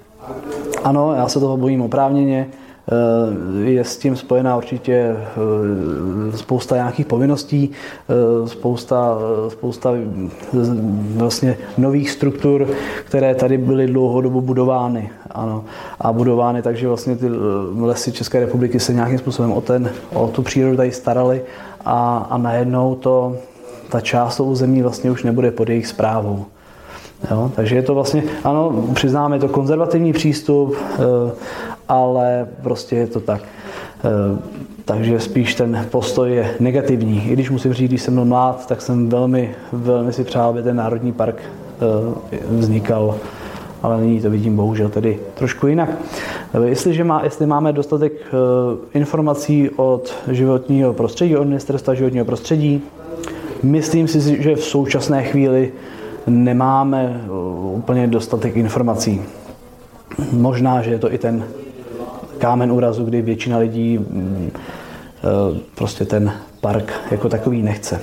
Ano, 0.84 1.14
já 1.14 1.28
se 1.28 1.40
toho 1.40 1.58
bojím 1.58 1.82
oprávněně, 1.82 2.48
eh, 2.52 2.67
je 3.64 3.84
s 3.84 3.98
tím 3.98 4.16
spojená 4.16 4.58
určitě 4.58 4.94
eh, 4.94 6.38
spousta 6.38 6.76
nějakých 6.76 7.06
povinností, 7.06 7.72
spousta, 8.46 9.18
spousta 9.50 9.94
vlastně 11.16 11.58
nových 11.78 12.12
struktur, 12.12 12.68
které 13.06 13.36
tady 13.36 13.58
byly 13.58 13.88
dlouhodobu 13.88 14.42
budovány. 14.42 15.10
Ano. 15.32 15.64
A 16.00 16.14
budovány 16.14 16.62
takže 16.62 16.88
vlastně 16.88 17.16
ty 17.16 17.26
lesy 17.80 18.12
České 18.12 18.40
republiky 18.40 18.80
se 18.80 18.94
nějakým 18.94 19.18
způsobem 19.18 19.52
o, 19.52 19.62
ten, 19.62 19.90
o 20.14 20.28
tu 20.28 20.42
přírodu 20.42 20.78
tady 20.78 20.92
starali 20.92 21.42
a, 21.86 22.28
a 22.30 22.38
najednou 22.38 22.96
to 22.96 23.36
ta 23.90 24.02
část 24.02 24.38
toho 24.38 24.50
území 24.50 24.82
vlastně 24.82 25.12
už 25.12 25.24
nebude 25.24 25.52
pod 25.52 25.70
jejich 25.70 25.88
zprávou. 25.88 26.46
Jo? 27.32 27.52
Takže 27.56 27.76
je 27.76 27.82
to 27.82 27.96
vlastně, 27.96 28.24
ano, 28.44 28.84
přiznáme, 28.94 29.40
to 29.40 29.48
konzervativní 29.48 30.14
přístup, 30.14 30.76
eh, 30.76 31.32
ale 31.88 32.48
prostě 32.62 32.96
je 32.96 33.08
to 33.08 33.20
tak. 33.20 33.42
Eh, 33.44 34.40
takže 34.86 35.20
spíš 35.20 35.56
ten 35.56 35.86
postoj 35.92 36.32
je 36.32 36.56
negativní. 36.60 37.30
I 37.30 37.34
když 37.34 37.50
musím 37.50 37.74
říct, 37.74 37.90
když 37.90 38.02
jsem 38.02 38.14
byl 38.14 38.26
mlád, 38.26 38.68
tak 38.68 38.82
jsem 38.82 39.10
velmi, 39.10 39.56
velmi 39.72 40.14
si 40.14 40.24
přál, 40.24 40.50
aby 40.50 40.64
ten 40.64 40.76
národní 40.76 41.12
park 41.12 41.36
eh, 41.42 42.38
vznikal 42.50 43.16
ale 43.84 44.02
nyní 44.02 44.22
to 44.22 44.30
vidím 44.30 44.56
bohužel 44.56 44.90
tedy 44.90 45.20
trošku 45.34 45.68
jinak. 45.68 45.90
Jestliže 46.64 47.04
má, 47.04 47.24
jestli 47.24 47.46
máme 47.46 47.74
dostatek 47.74 48.12
informací 48.94 49.70
od 49.76 50.14
životního 50.32 50.94
prostředí, 50.94 51.36
od 51.36 51.44
ministerstva 51.44 51.94
životního 51.94 52.26
prostředí, 52.26 52.84
Myslím 53.64 54.08
si, 54.08 54.44
že 54.44 54.56
v 54.56 54.64
současné 54.64 55.24
chvíli 55.24 55.72
nemáme 56.28 57.22
úplně 57.62 58.08
dostatek 58.08 58.56
informací. 58.56 59.22
Možná, 60.32 60.82
že 60.82 60.92
je 60.92 61.00
to 61.00 61.14
i 61.14 61.18
ten 61.18 61.44
kámen 62.38 62.72
úrazu, 62.72 63.06
kdy 63.06 63.22
většina 63.22 63.58
lidí 63.58 63.98
mm, 63.98 64.52
uh, 65.52 65.58
prostě 65.76 66.06
ten 66.06 66.34
park 66.62 66.94
jako 67.12 67.30
takový 67.30 67.62
nechce. 67.62 68.02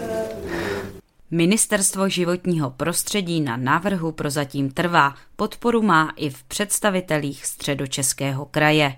Ministerstvo 1.31 2.09
životního 2.09 2.71
prostředí 2.71 3.41
na 3.41 3.57
návrhu 3.57 4.13
prozatím 4.13 4.71
trvá. 4.71 5.15
Podporu 5.37 5.83
má 5.83 6.13
i 6.17 6.31
v 6.31 6.45
představitelích 6.45 7.47
středočeského 7.47 8.45
kraje. 8.45 8.95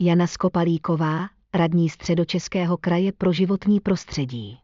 Jana 0.00 0.26
Skopalíková, 0.26 1.26
radní 1.54 1.88
středočeského 1.88 2.76
kraje 2.76 3.12
pro 3.12 3.32
životní 3.32 3.80
prostředí. 3.80 4.58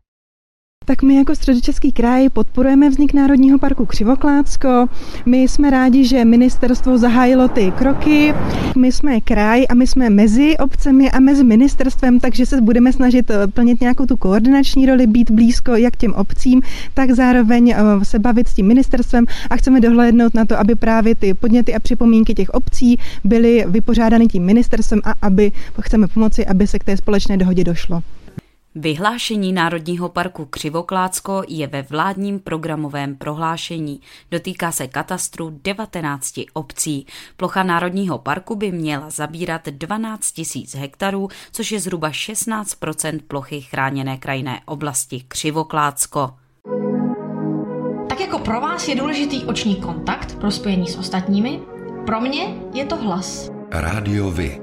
Tak 0.86 1.02
my 1.02 1.16
jako 1.16 1.34
středočeský 1.34 1.92
kraj 1.92 2.28
podporujeme 2.28 2.90
vznik 2.90 3.14
Národního 3.14 3.58
parku 3.58 3.86
Křivoklácko. 3.86 4.86
My 5.26 5.42
jsme 5.42 5.70
rádi, 5.70 6.04
že 6.04 6.24
ministerstvo 6.24 6.98
zahájilo 6.98 7.48
ty 7.48 7.72
kroky. 7.78 8.34
My 8.78 8.92
jsme 8.92 9.20
kraj 9.20 9.64
a 9.68 9.74
my 9.74 9.86
jsme 9.86 10.10
mezi 10.10 10.56
obcemi 10.58 11.10
a 11.10 11.20
mezi 11.20 11.44
ministerstvem, 11.44 12.20
takže 12.20 12.46
se 12.46 12.60
budeme 12.60 12.92
snažit 12.92 13.30
eh, 13.30 13.46
plnit 13.46 13.80
nějakou 13.80 14.06
tu 14.06 14.16
koordinační 14.16 14.86
roli, 14.86 15.06
být 15.06 15.30
blízko 15.30 15.72
jak 15.72 15.96
těm 15.96 16.14
obcím, 16.14 16.62
tak 16.94 17.10
zároveň 17.10 17.70
eh, 17.70 18.04
se 18.04 18.18
bavit 18.18 18.48
s 18.48 18.54
tím 18.54 18.66
ministerstvem 18.66 19.24
a 19.50 19.56
chceme 19.56 19.80
dohlédnout 19.80 20.34
na 20.34 20.44
to, 20.44 20.58
aby 20.58 20.74
právě 20.74 21.14
ty 21.14 21.34
podněty 21.34 21.74
a 21.74 21.80
připomínky 21.80 22.34
těch 22.34 22.50
obcí 22.50 22.98
byly 23.24 23.64
vypořádány 23.68 24.26
tím 24.26 24.44
ministerstvem 24.44 25.00
a 25.04 25.14
aby 25.22 25.52
chceme 25.80 26.08
pomoci, 26.08 26.46
aby 26.46 26.66
se 26.66 26.78
k 26.78 26.84
té 26.84 26.96
společné 26.96 27.36
dohodě 27.36 27.64
došlo. 27.64 28.02
Vyhlášení 28.76 29.52
Národního 29.52 30.08
parku 30.08 30.44
Křivoklácko 30.44 31.42
je 31.48 31.66
ve 31.66 31.82
vládním 31.82 32.40
programovém 32.40 33.16
prohlášení. 33.16 34.00
Dotýká 34.30 34.72
se 34.72 34.88
katastru 34.88 35.60
19 35.64 36.40
obcí. 36.52 37.06
Plocha 37.37 37.62
Národního 37.62 38.18
parku 38.18 38.54
by 38.54 38.72
měla 38.72 39.10
zabírat 39.10 39.66
12 39.66 40.34
000 40.54 40.66
hektarů, 40.76 41.28
což 41.52 41.72
je 41.72 41.80
zhruba 41.80 42.10
16% 42.10 43.20
plochy 43.28 43.60
chráněné 43.60 44.18
krajinné 44.18 44.60
oblasti 44.66 45.24
Křivoklácko. 45.28 46.30
Tak 48.08 48.20
jako 48.20 48.38
pro 48.38 48.60
vás 48.60 48.88
je 48.88 48.94
důležitý 48.94 49.44
oční 49.44 49.76
kontakt 49.76 50.38
pro 50.38 50.50
spojení 50.50 50.88
s 50.88 50.96
ostatními, 50.96 51.60
pro 52.06 52.20
mě 52.20 52.54
je 52.72 52.84
to 52.84 52.96
hlas. 52.96 53.50
Rádio 53.70 54.30
Vy, 54.30 54.60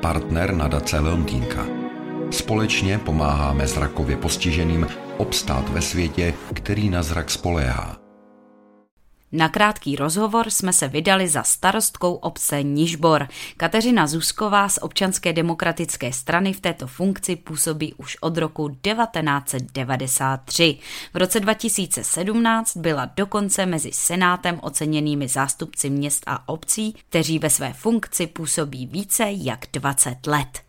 partner 0.00 0.54
nadace 0.54 1.00
Leontýnka. 1.00 1.77
Společně 2.30 2.98
pomáháme 2.98 3.66
zrakově 3.66 4.16
postiženým 4.16 4.86
obstát 5.16 5.68
ve 5.68 5.82
světě, 5.82 6.34
který 6.54 6.88
na 6.88 7.02
zrak 7.02 7.30
spoléhá. 7.30 7.96
Na 9.32 9.48
krátký 9.48 9.96
rozhovor 9.96 10.50
jsme 10.50 10.72
se 10.72 10.88
vydali 10.88 11.28
za 11.28 11.42
starostkou 11.42 12.14
obce 12.14 12.62
Nižbor. 12.62 13.28
Kateřina 13.56 14.06
Zusková 14.06 14.68
z 14.68 14.78
občanské 14.82 15.32
demokratické 15.32 16.12
strany 16.12 16.52
v 16.52 16.60
této 16.60 16.86
funkci 16.86 17.36
působí 17.36 17.94
už 17.94 18.16
od 18.20 18.38
roku 18.38 18.68
1993. 18.68 20.78
V 21.14 21.16
roce 21.16 21.40
2017 21.40 22.76
byla 22.76 23.10
dokonce 23.16 23.66
mezi 23.66 23.92
senátem 23.92 24.58
oceněnými 24.62 25.28
zástupci 25.28 25.90
měst 25.90 26.24
a 26.26 26.48
obcí, 26.48 26.94
kteří 27.08 27.38
ve 27.38 27.50
své 27.50 27.72
funkci 27.72 28.26
působí 28.26 28.86
více 28.86 29.24
jak 29.28 29.66
20 29.72 30.26
let. 30.26 30.67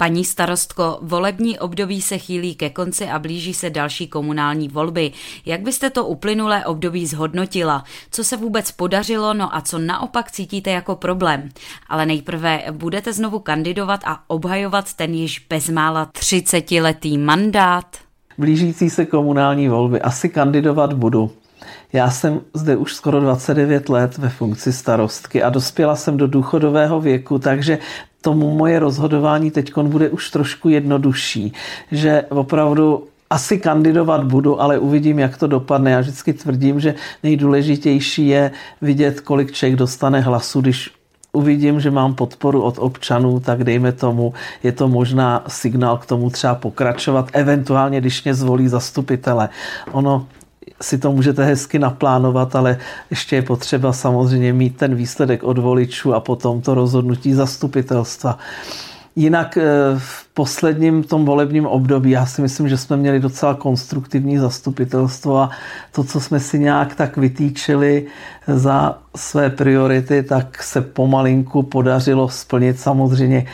Paní 0.00 0.24
starostko, 0.24 0.98
volební 1.02 1.58
období 1.58 2.02
se 2.02 2.18
chýlí 2.18 2.54
ke 2.54 2.70
konci 2.70 3.08
a 3.08 3.18
blíží 3.18 3.54
se 3.54 3.70
další 3.70 4.08
komunální 4.08 4.68
volby. 4.68 5.12
Jak 5.46 5.60
byste 5.60 5.90
to 5.90 6.06
uplynulé 6.06 6.66
období 6.66 7.06
zhodnotila? 7.06 7.84
Co 8.10 8.24
se 8.24 8.36
vůbec 8.36 8.72
podařilo, 8.72 9.34
no 9.34 9.56
a 9.56 9.60
co 9.60 9.78
naopak 9.78 10.30
cítíte 10.30 10.70
jako 10.70 10.96
problém? 10.96 11.48
Ale 11.88 12.06
nejprve 12.06 12.64
budete 12.70 13.12
znovu 13.12 13.38
kandidovat 13.38 14.00
a 14.04 14.20
obhajovat 14.26 14.94
ten 14.94 15.14
již 15.14 15.46
bezmála 15.50 16.06
30-letý 16.06 17.18
mandát? 17.18 17.96
Blížící 18.38 18.90
se 18.90 19.06
komunální 19.06 19.68
volby 19.68 20.00
asi 20.00 20.28
kandidovat 20.28 20.92
budu. 20.92 21.30
Já 21.92 22.10
jsem 22.10 22.40
zde 22.54 22.76
už 22.76 22.94
skoro 22.94 23.20
29 23.20 23.88
let 23.88 24.18
ve 24.18 24.28
funkci 24.28 24.72
starostky 24.72 25.42
a 25.42 25.50
dospěla 25.50 25.96
jsem 25.96 26.16
do 26.16 26.26
důchodového 26.26 27.00
věku, 27.00 27.38
takže 27.38 27.78
tomu 28.20 28.56
moje 28.56 28.78
rozhodování 28.78 29.50
teď 29.50 29.72
bude 29.82 30.08
už 30.08 30.30
trošku 30.30 30.68
jednodušší, 30.68 31.52
že 31.92 32.24
opravdu 32.28 33.04
asi 33.30 33.58
kandidovat 33.58 34.24
budu, 34.24 34.60
ale 34.60 34.78
uvidím, 34.78 35.18
jak 35.18 35.36
to 35.36 35.46
dopadne. 35.46 35.90
Já 35.90 36.00
vždycky 36.00 36.32
tvrdím, 36.32 36.80
že 36.80 36.94
nejdůležitější 37.22 38.28
je 38.28 38.50
vidět, 38.82 39.20
kolik 39.20 39.52
člověk 39.52 39.78
dostane 39.78 40.20
hlasu, 40.20 40.60
když 40.60 40.90
uvidím, 41.32 41.80
že 41.80 41.90
mám 41.90 42.14
podporu 42.14 42.62
od 42.62 42.78
občanů, 42.78 43.40
tak 43.40 43.64
dejme 43.64 43.92
tomu, 43.92 44.34
je 44.62 44.72
to 44.72 44.88
možná 44.88 45.44
signál 45.48 45.98
k 45.98 46.06
tomu 46.06 46.30
třeba 46.30 46.54
pokračovat, 46.54 47.30
eventuálně, 47.32 48.00
když 48.00 48.24
mě 48.24 48.34
zvolí 48.34 48.68
zastupitele. 48.68 49.48
Ono 49.92 50.26
si 50.82 50.98
to 50.98 51.12
můžete 51.12 51.44
hezky 51.44 51.78
naplánovat, 51.78 52.56
ale 52.56 52.78
ještě 53.10 53.36
je 53.36 53.42
potřeba 53.42 53.92
samozřejmě 53.92 54.52
mít 54.52 54.76
ten 54.76 54.94
výsledek 54.94 55.42
od 55.42 55.58
voličů 55.58 56.14
a 56.14 56.20
potom 56.20 56.60
to 56.60 56.74
rozhodnutí 56.74 57.34
zastupitelstva. 57.34 58.38
Jinak 59.18 59.56
eh, 59.56 59.62
v 59.98 60.28
posledním 60.34 61.02
tom 61.02 61.24
volebním 61.24 61.66
období 61.66 62.10
já 62.10 62.26
si 62.26 62.42
myslím, 62.42 62.68
že 62.68 62.76
jsme 62.76 62.96
měli 62.96 63.20
docela 63.20 63.54
konstruktivní 63.54 64.38
zastupitelstvo 64.38 65.38
a 65.38 65.50
to, 65.92 66.04
co 66.04 66.20
jsme 66.20 66.40
si 66.40 66.58
nějak 66.58 66.94
tak 66.94 67.16
vytýčili 67.16 68.06
za 68.46 68.98
své 69.16 69.50
priority, 69.50 70.22
tak 70.22 70.62
se 70.62 70.80
pomalinku 70.80 71.62
podařilo 71.62 72.28
splnit. 72.28 72.80
Samozřejmě 72.80 73.46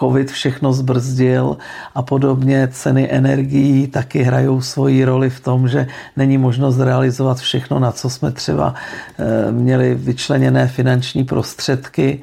covid 0.00 0.30
všechno 0.30 0.72
zbrzdil 0.72 1.56
a 1.94 2.02
podobně 2.02 2.68
ceny 2.72 3.08
energií 3.10 3.86
taky 3.86 4.22
hrajou 4.22 4.60
svoji 4.60 5.04
roli 5.04 5.30
v 5.30 5.40
tom, 5.40 5.68
že 5.68 5.86
není 6.16 6.38
možnost 6.38 6.78
realizovat 6.78 7.38
všechno, 7.38 7.78
na 7.78 7.92
co 7.92 8.10
jsme 8.10 8.32
třeba 8.32 8.74
eh, 9.18 9.52
měli 9.52 9.94
vyčleněné 9.94 10.68
finanční 10.68 11.24
prostředky. 11.24 12.20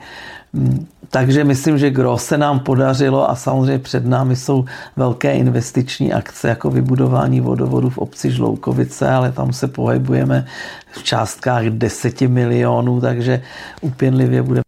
Takže 1.09 1.43
myslím, 1.43 1.77
že 1.77 1.89
gro 1.89 2.17
se 2.17 2.37
nám 2.37 2.59
podařilo 2.59 3.29
a 3.29 3.35
samozřejmě 3.35 3.79
před 3.79 4.05
námi 4.05 4.35
jsou 4.35 4.65
velké 4.95 5.33
investiční 5.33 6.13
akce 6.13 6.49
jako 6.49 6.69
vybudování 6.69 7.41
vodovodu 7.41 7.89
v 7.89 7.97
obci 7.97 8.31
Žloukovice, 8.31 9.09
ale 9.09 9.31
tam 9.31 9.53
se 9.53 9.67
pohybujeme 9.67 10.45
v 10.91 11.03
částkách 11.03 11.65
10 11.65 12.21
milionů, 12.21 13.01
takže 13.01 13.41
upěnlivě 13.81 14.41
bude 14.41 14.61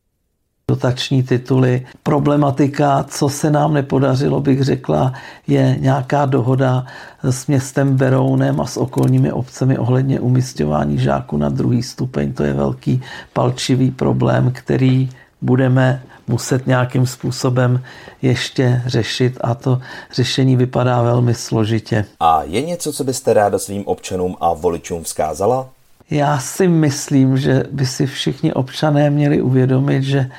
dotační 0.71 1.23
tituly. 1.23 1.85
Problematika, 2.03 3.05
co 3.09 3.29
se 3.29 3.51
nám 3.51 3.73
nepodařilo, 3.73 4.41
bych 4.41 4.63
řekla, 4.63 5.13
je 5.47 5.77
nějaká 5.79 6.25
dohoda 6.25 6.85
s 7.23 7.47
městem 7.47 7.95
Berounem 7.95 8.61
a 8.61 8.65
s 8.65 8.77
okolními 8.77 9.31
obcemi 9.31 9.77
ohledně 9.77 10.19
umistování 10.19 10.97
žáků 10.97 11.37
na 11.37 11.49
druhý 11.49 11.83
stupeň. 11.83 12.33
To 12.33 12.43
je 12.43 12.53
velký 12.53 13.01
palčivý 13.33 13.91
problém, 13.91 14.51
který 14.53 15.09
budeme 15.41 16.03
muset 16.27 16.67
nějakým 16.67 17.07
způsobem 17.07 17.83
ještě 18.21 18.81
řešit 18.85 19.37
a 19.41 19.55
to 19.55 19.81
řešení 20.11 20.55
vypadá 20.55 21.01
velmi 21.01 21.33
složitě. 21.33 22.05
A 22.19 22.43
je 22.43 22.61
něco, 22.61 22.93
co 22.93 23.03
byste 23.03 23.33
ráda 23.33 23.59
svým 23.59 23.87
občanům 23.87 24.35
a 24.41 24.53
voličům 24.53 25.03
vzkázala? 25.03 25.69
Já 26.09 26.39
si 26.39 26.67
myslím, 26.67 27.37
že 27.37 27.63
by 27.71 27.85
si 27.85 28.07
všichni 28.07 28.53
občané 28.53 29.09
měli 29.09 29.41
uvědomit, 29.41 30.03
že 30.03 30.29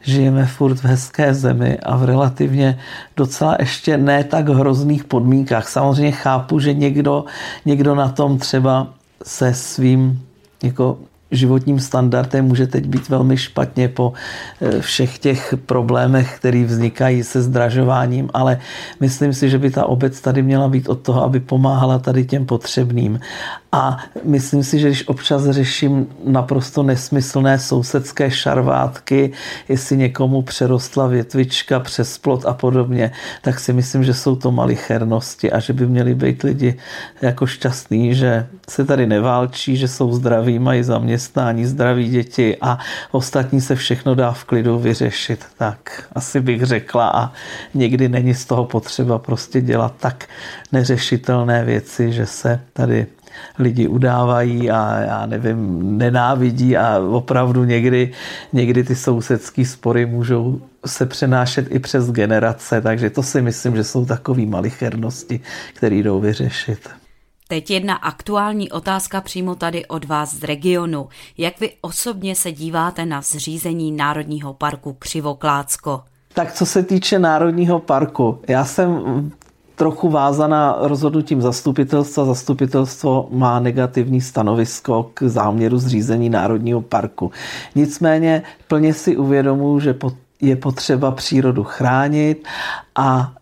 žijeme 0.00 0.46
furt 0.46 0.74
v 0.74 0.84
hezké 0.84 1.34
zemi 1.34 1.78
a 1.82 1.96
v 1.96 2.04
relativně 2.04 2.78
docela 3.16 3.56
ještě 3.60 3.96
ne 3.96 4.24
tak 4.24 4.48
hrozných 4.48 5.04
podmínkách. 5.04 5.68
Samozřejmě 5.68 6.12
chápu, 6.12 6.58
že 6.60 6.74
někdo, 6.74 7.24
někdo 7.64 7.94
na 7.94 8.08
tom 8.08 8.38
třeba 8.38 8.88
se 9.22 9.54
svým 9.54 10.22
jako 10.62 10.98
životním 11.30 11.80
standardem 11.80 12.44
může 12.44 12.66
teď 12.66 12.86
být 12.86 13.08
velmi 13.08 13.36
špatně 13.36 13.88
po 13.88 14.12
eh, 14.60 14.80
všech 14.80 15.18
těch 15.18 15.54
problémech, 15.66 16.36
které 16.36 16.64
vznikají 16.64 17.24
se 17.24 17.42
zdražováním, 17.42 18.30
ale 18.34 18.58
myslím 19.00 19.34
si, 19.34 19.50
že 19.50 19.58
by 19.58 19.70
ta 19.70 19.86
obec 19.86 20.20
tady 20.20 20.42
měla 20.42 20.68
být 20.68 20.88
od 20.88 21.00
toho, 21.00 21.24
aby 21.24 21.40
pomáhala 21.40 21.98
tady 21.98 22.24
těm 22.24 22.46
potřebným. 22.46 23.20
A 23.72 23.98
myslím 24.24 24.64
si, 24.64 24.78
že 24.78 24.86
když 24.86 25.08
občas 25.08 25.50
řeším 25.50 26.06
naprosto 26.24 26.82
nesmyslné 26.82 27.58
sousedské 27.58 28.30
šarvátky, 28.30 29.32
jestli 29.68 29.96
někomu 29.96 30.42
přerostla 30.42 31.06
větvička 31.06 31.80
přes 31.80 32.18
plot 32.18 32.46
a 32.46 32.54
podobně, 32.54 33.12
tak 33.42 33.60
si 33.60 33.72
myslím, 33.72 34.04
že 34.04 34.14
jsou 34.14 34.36
to 34.36 34.50
malichernosti 34.50 35.52
a 35.52 35.60
že 35.60 35.72
by 35.72 35.86
měli 35.86 36.14
být 36.14 36.42
lidi 36.42 36.74
jako 37.22 37.46
šťastní, 37.46 38.14
že 38.14 38.46
se 38.68 38.84
tady 38.84 39.06
neválčí, 39.06 39.76
že 39.76 39.88
jsou 39.88 40.12
zdraví, 40.12 40.58
mají 40.58 40.82
zaměstnání, 40.82 41.19
zdraví 41.66 42.08
děti 42.08 42.56
a 42.60 42.78
ostatní 43.12 43.60
se 43.60 43.74
všechno 43.76 44.14
dá 44.14 44.32
v 44.32 44.44
klidu 44.44 44.78
vyřešit. 44.78 45.44
Tak 45.58 46.08
asi 46.12 46.40
bych 46.40 46.64
řekla 46.64 47.10
a 47.14 47.32
někdy 47.74 48.08
není 48.08 48.34
z 48.34 48.44
toho 48.44 48.64
potřeba 48.64 49.18
prostě 49.18 49.60
dělat 49.60 49.94
tak 50.00 50.28
neřešitelné 50.72 51.64
věci, 51.64 52.12
že 52.12 52.26
se 52.26 52.60
tady 52.72 53.06
lidi 53.58 53.88
udávají 53.88 54.70
a 54.70 54.98
já 54.98 55.26
nevím, 55.26 55.98
nenávidí 55.98 56.76
a 56.76 56.98
opravdu 56.98 57.64
někdy, 57.64 58.12
někdy 58.52 58.84
ty 58.84 58.96
sousedské 58.96 59.64
spory 59.64 60.06
můžou 60.06 60.60
se 60.86 61.06
přenášet 61.06 61.66
i 61.70 61.78
přes 61.78 62.10
generace, 62.10 62.80
takže 62.80 63.10
to 63.10 63.22
si 63.22 63.42
myslím, 63.42 63.76
že 63.76 63.84
jsou 63.84 64.06
takové 64.06 64.46
malichernosti, 64.46 65.40
které 65.74 65.96
jdou 65.96 66.20
vyřešit. 66.20 66.99
Teď 67.50 67.70
jedna 67.70 67.94
aktuální 67.94 68.70
otázka 68.70 69.20
přímo 69.20 69.54
tady 69.54 69.86
od 69.86 70.04
vás 70.04 70.34
z 70.34 70.44
regionu. 70.44 71.08
Jak 71.38 71.60
vy 71.60 71.72
osobně 71.80 72.34
se 72.34 72.52
díváte 72.52 73.06
na 73.06 73.20
zřízení 73.20 73.92
Národního 73.92 74.54
parku 74.54 74.96
Křivoklácko? 74.98 76.02
Tak 76.34 76.52
co 76.52 76.66
se 76.66 76.82
týče 76.82 77.18
Národního 77.18 77.78
parku, 77.78 78.38
já 78.48 78.64
jsem 78.64 79.02
trochu 79.74 80.08
vázaná 80.08 80.76
rozhodnutím 80.80 81.42
zastupitelstva. 81.42 82.24
Zastupitelstvo 82.24 83.28
má 83.30 83.60
negativní 83.60 84.20
stanovisko 84.20 85.10
k 85.14 85.22
záměru 85.22 85.78
zřízení 85.78 86.28
Národního 86.28 86.80
parku. 86.80 87.30
Nicméně 87.74 88.42
plně 88.68 88.94
si 88.94 89.16
uvědomuji, 89.16 89.80
že 89.80 89.94
je 90.40 90.56
potřeba 90.56 91.10
přírodu 91.10 91.64
chránit 91.64 92.48
a 92.94 93.32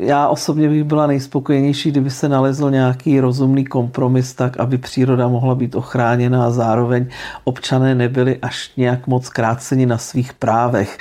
já 0.00 0.28
osobně 0.28 0.68
bych 0.68 0.84
byla 0.84 1.06
nejspokojenější, 1.06 1.90
kdyby 1.90 2.10
se 2.10 2.28
nalezl 2.28 2.70
nějaký 2.70 3.20
rozumný 3.20 3.64
kompromis 3.64 4.34
tak, 4.34 4.60
aby 4.60 4.78
příroda 4.78 5.28
mohla 5.28 5.54
být 5.54 5.74
ochráněna 5.74 6.46
a 6.46 6.50
zároveň 6.50 7.06
občané 7.44 7.94
nebyli 7.94 8.38
až 8.42 8.72
nějak 8.76 9.06
moc 9.06 9.28
kráceni 9.28 9.86
na 9.86 9.98
svých 9.98 10.32
právech. 10.32 10.98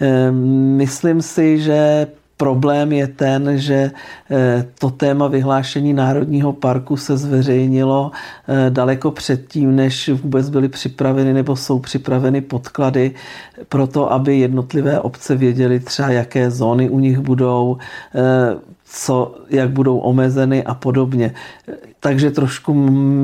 Ehm, 0.00 0.76
myslím 0.76 1.22
si, 1.22 1.60
že 1.60 2.06
Problém 2.42 2.92
je 2.92 3.06
ten, 3.06 3.58
že 3.58 3.90
eh, 4.30 4.66
to 4.78 4.90
téma 4.90 5.28
vyhlášení 5.28 5.94
Národního 5.94 6.52
parku 6.52 6.96
se 6.96 7.16
zveřejnilo 7.16 8.10
eh, 8.10 8.70
daleko 8.70 9.10
předtím, 9.10 9.76
než 9.76 10.08
vůbec 10.08 10.50
byly 10.50 10.68
připraveny 10.68 11.32
nebo 11.32 11.56
jsou 11.56 11.78
připraveny 11.78 12.40
podklady 12.40 13.14
pro 13.68 13.86
to, 13.86 14.12
aby 14.12 14.38
jednotlivé 14.38 15.00
obce 15.00 15.36
věděly 15.36 15.80
třeba, 15.80 16.08
jaké 16.10 16.50
zóny 16.50 16.90
u 16.90 16.98
nich 16.98 17.18
budou, 17.18 17.78
eh, 18.14 18.58
co, 18.84 19.34
jak 19.50 19.70
budou 19.70 19.98
omezeny 19.98 20.64
a 20.64 20.74
podobně. 20.74 21.34
Takže 22.00 22.30
trošku 22.30 22.74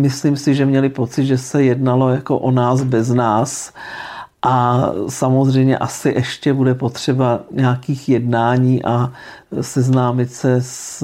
myslím 0.06 0.36
si, 0.36 0.54
že 0.54 0.66
měli 0.66 0.88
pocit, 0.88 1.26
že 1.26 1.38
se 1.38 1.62
jednalo 1.62 2.08
jako 2.08 2.38
o 2.38 2.50
nás 2.50 2.82
bez 2.82 3.08
nás 3.10 3.72
a 4.42 4.86
samozřejmě 5.08 5.78
asi 5.78 6.08
ještě 6.08 6.52
bude 6.52 6.74
potřeba 6.74 7.40
nějakých 7.50 8.08
jednání 8.08 8.84
a 8.84 9.12
seznámit 9.60 10.32
se 10.32 10.62
s 10.62 11.02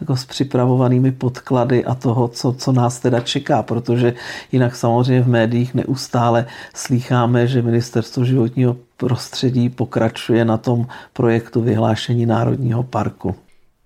jako 0.00 0.16
s 0.16 0.24
připravovanými 0.24 1.12
podklady 1.12 1.84
a 1.84 1.94
toho, 1.94 2.28
co, 2.28 2.52
co 2.52 2.72
nás 2.72 2.98
teda 2.98 3.20
čeká, 3.20 3.62
protože 3.62 4.14
jinak 4.52 4.76
samozřejmě 4.76 5.22
v 5.22 5.28
médiích 5.28 5.74
neustále 5.74 6.46
slýcháme, 6.74 7.46
že 7.46 7.62
ministerstvo 7.62 8.24
životního 8.24 8.76
prostředí 8.96 9.68
pokračuje 9.68 10.44
na 10.44 10.56
tom 10.56 10.86
projektu 11.12 11.60
vyhlášení 11.60 12.26
Národního 12.26 12.82
parku. 12.82 13.34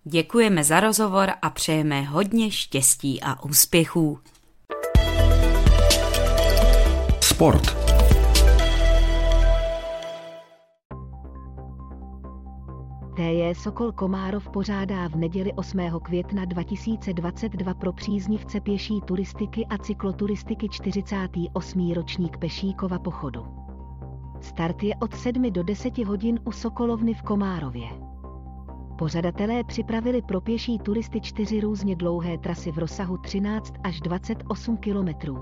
Děkujeme 0.05 0.65
za 0.65 0.81
rozhovor 0.81 1.31
a 1.43 1.51
přejeme 1.51 2.03
hodně 2.03 2.51
štěstí 2.51 3.21
a 3.23 3.45
úspěchů. 3.45 4.19
Sport. 7.21 7.82
TJ 13.15 13.55
Sokol 13.55 13.93
Komárov 13.93 14.49
pořádá 14.49 15.09
v 15.09 15.17
neděli 15.17 15.53
8. 15.53 15.79
května 16.03 16.45
2022 16.45 17.75
pro 17.75 17.93
příznivce 17.93 18.61
pěší 18.61 19.01
turistiky 19.01 19.67
a 19.67 19.79
cykloturistiky 19.79 20.69
48. 20.69 21.93
ročník 21.93 22.37
Pešíkova 22.37 22.99
pochodu. 22.99 23.47
Start 24.41 24.83
je 24.83 24.95
od 24.97 25.15
7 25.15 25.53
do 25.53 25.63
10 25.63 25.99
hodin 25.99 26.41
u 26.45 26.53
Sokolovny 26.53 27.15
v 27.15 27.23
Komárově. 27.23 27.89
Pořadatelé 28.99 29.65
připravili 29.65 30.23
pro 30.23 30.41
pěší 30.41 30.79
turisty 30.79 31.21
čtyři 31.21 31.61
různě 31.61 31.97
dlouhé 31.97 32.39
trasy 32.39 32.73
v 32.73 32.79
rozsahu 32.79 33.17
13 33.17 33.75
až 33.85 34.01
28 34.01 34.77
km, 34.77 35.35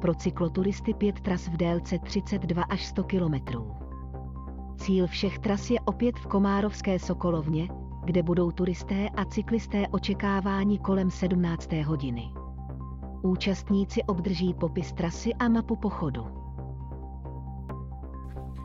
pro 0.00 0.14
cykloturisty 0.14 0.94
pět 0.94 1.20
tras 1.20 1.48
v 1.48 1.56
délce 1.56 1.98
32 1.98 2.62
až 2.62 2.86
100 2.86 3.04
km. 3.04 3.34
Cíl 4.76 5.06
všech 5.06 5.38
tras 5.38 5.70
je 5.70 5.80
opět 5.80 6.18
v 6.18 6.26
Komárovské 6.26 6.98
Sokolovně, 6.98 7.68
kde 8.04 8.22
budou 8.22 8.50
turisté 8.50 9.08
a 9.08 9.24
cyklisté 9.24 9.88
očekávání 9.88 10.78
kolem 10.78 11.10
17. 11.10 11.72
hodiny. 11.72 12.32
Účastníci 13.22 14.02
obdrží 14.02 14.54
popis 14.54 14.92
trasy 14.92 15.34
a 15.34 15.48
mapu 15.48 15.76
pochodu. 15.76 16.43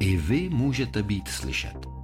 I 0.00 0.16
vy 0.16 0.48
můžete 0.48 1.02
být 1.02 1.28
slyšet. 1.28 1.94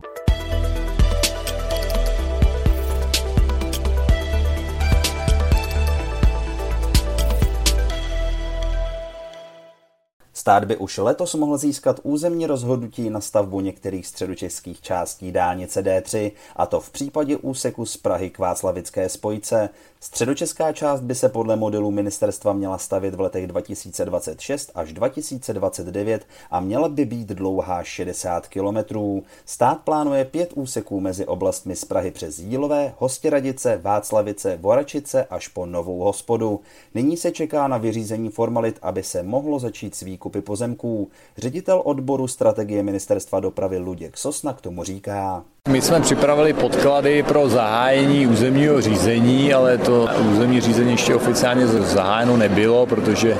Stát 10.32 10.64
by 10.64 10.76
už 10.76 10.98
letos 10.98 11.34
mohl 11.34 11.58
získat 11.58 12.00
územní 12.02 12.46
rozhodnutí 12.46 13.10
na 13.10 13.20
stavbu 13.20 13.60
některých 13.60 14.06
středočeských 14.06 14.80
částí 14.80 15.32
dálnice 15.32 15.82
D3, 15.82 16.32
a 16.56 16.66
to 16.66 16.80
v 16.80 16.90
případě 16.90 17.36
úseku 17.36 17.86
z 17.86 17.96
Prahy 17.96 18.30
k 18.30 18.38
Václavické 18.38 19.08
spojce. 19.08 19.68
Středočeská 20.02 20.72
část 20.72 21.00
by 21.00 21.14
se 21.14 21.28
podle 21.28 21.56
modelu 21.56 21.90
ministerstva 21.90 22.52
měla 22.52 22.78
stavět 22.78 23.14
v 23.14 23.20
letech 23.20 23.46
2026 23.46 24.72
až 24.74 24.92
2029 24.92 26.26
a 26.50 26.60
měla 26.60 26.88
by 26.88 27.04
být 27.04 27.28
dlouhá 27.28 27.82
60 27.82 28.46
kilometrů. 28.46 29.22
Stát 29.44 29.80
plánuje 29.80 30.24
pět 30.24 30.52
úseků 30.54 31.00
mezi 31.00 31.26
oblastmi 31.26 31.76
z 31.76 31.84
Prahy 31.84 32.10
přes 32.10 32.38
Jílové, 32.38 32.94
Hostěradice, 32.98 33.80
Václavice, 33.82 34.56
Voračice 34.56 35.24
až 35.24 35.48
po 35.48 35.66
Novou 35.66 35.98
hospodu. 35.98 36.60
Nyní 36.94 37.16
se 37.16 37.30
čeká 37.30 37.68
na 37.68 37.78
vyřízení 37.78 38.28
formalit, 38.28 38.78
aby 38.82 39.02
se 39.02 39.22
mohlo 39.22 39.58
začít 39.58 39.94
s 39.94 40.00
výkupy 40.00 40.40
pozemků. 40.40 41.10
Ředitel 41.36 41.82
odboru 41.84 42.28
strategie 42.28 42.82
ministerstva 42.82 43.40
dopravy 43.40 43.78
Luděk 43.78 44.18
Sosna 44.18 44.52
k 44.52 44.60
tomu 44.60 44.84
říká. 44.84 45.44
My 45.68 45.80
jsme 45.82 46.00
připravili 46.00 46.52
podklady 46.52 47.22
pro 47.22 47.48
zahájení 47.48 48.26
územního 48.26 48.80
řízení, 48.80 49.54
ale 49.54 49.78
to 49.78 50.08
územní 50.32 50.60
řízení 50.60 50.90
ještě 50.90 51.14
oficiálně 51.14 51.66
zahájeno 51.66 52.36
nebylo, 52.36 52.86
protože 52.86 53.36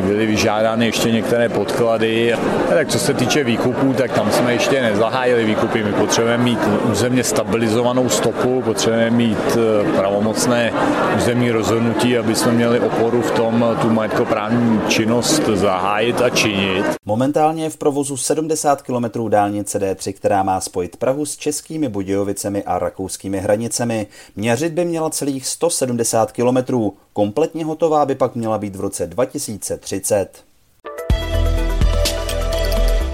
byly 0.00 0.26
vyžádány 0.26 0.86
ještě 0.86 1.10
některé 1.10 1.48
podklady. 1.48 2.36
Tak 2.68 2.88
co 2.88 2.98
se 2.98 3.14
týče 3.14 3.44
výkupů, 3.44 3.92
tak 3.92 4.12
tam 4.12 4.32
jsme 4.32 4.52
ještě 4.52 4.82
nezahájili 4.82 5.44
výkupy. 5.44 5.84
My 5.84 5.92
potřebujeme 5.92 6.44
mít 6.44 6.58
územně 6.90 7.24
stabilizovanou 7.24 8.08
stopu, 8.08 8.62
potřebujeme 8.62 9.16
mít 9.16 9.56
eh, 9.56 9.92
pravomocné 9.96 10.72
územní 11.16 11.50
rozhodnutí, 11.50 12.18
aby 12.18 12.34
jsme 12.34 12.52
měli 12.52 12.80
oporu 12.80 13.22
v 13.22 13.30
tom 13.30 13.76
tu 13.82 13.90
majetkoprávní 13.90 14.80
činnost 14.88 15.42
zahájit 15.54 16.20
a 16.20 16.30
činit. 16.30 16.84
Momentálně 17.04 17.62
je 17.62 17.70
v 17.70 17.76
provozu 17.76 18.16
70 18.16 18.82
km 18.82 19.28
dálnice 19.28 19.78
D3, 19.78 20.12
která 20.12 20.42
má 20.42 20.60
spojit 20.60 20.96
Prahu 20.96 21.26
s 21.26 21.36
českými 21.36 21.88
Budějovicemi 21.88 22.62
a 22.62 22.78
rakouskými 22.78 23.38
hranicemi. 23.38 24.06
Měřit 24.36 24.72
by 24.72 24.84
měla 24.84 25.10
celých 25.10 25.46
170 25.46 26.32
kilometrů. 26.32 26.96
Kompletně 27.12 27.64
hotová 27.64 28.06
by 28.06 28.14
pak 28.14 28.34
měla 28.34 28.58
být 28.58 28.76
v 28.76 28.80
roce 28.80 29.06
2030. 29.06 30.44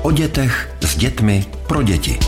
O 0.03 0.13
dětech 0.13 0.77
s 0.81 0.97
dětmi 0.97 1.45
pro 1.69 1.83
děti. 1.83 2.19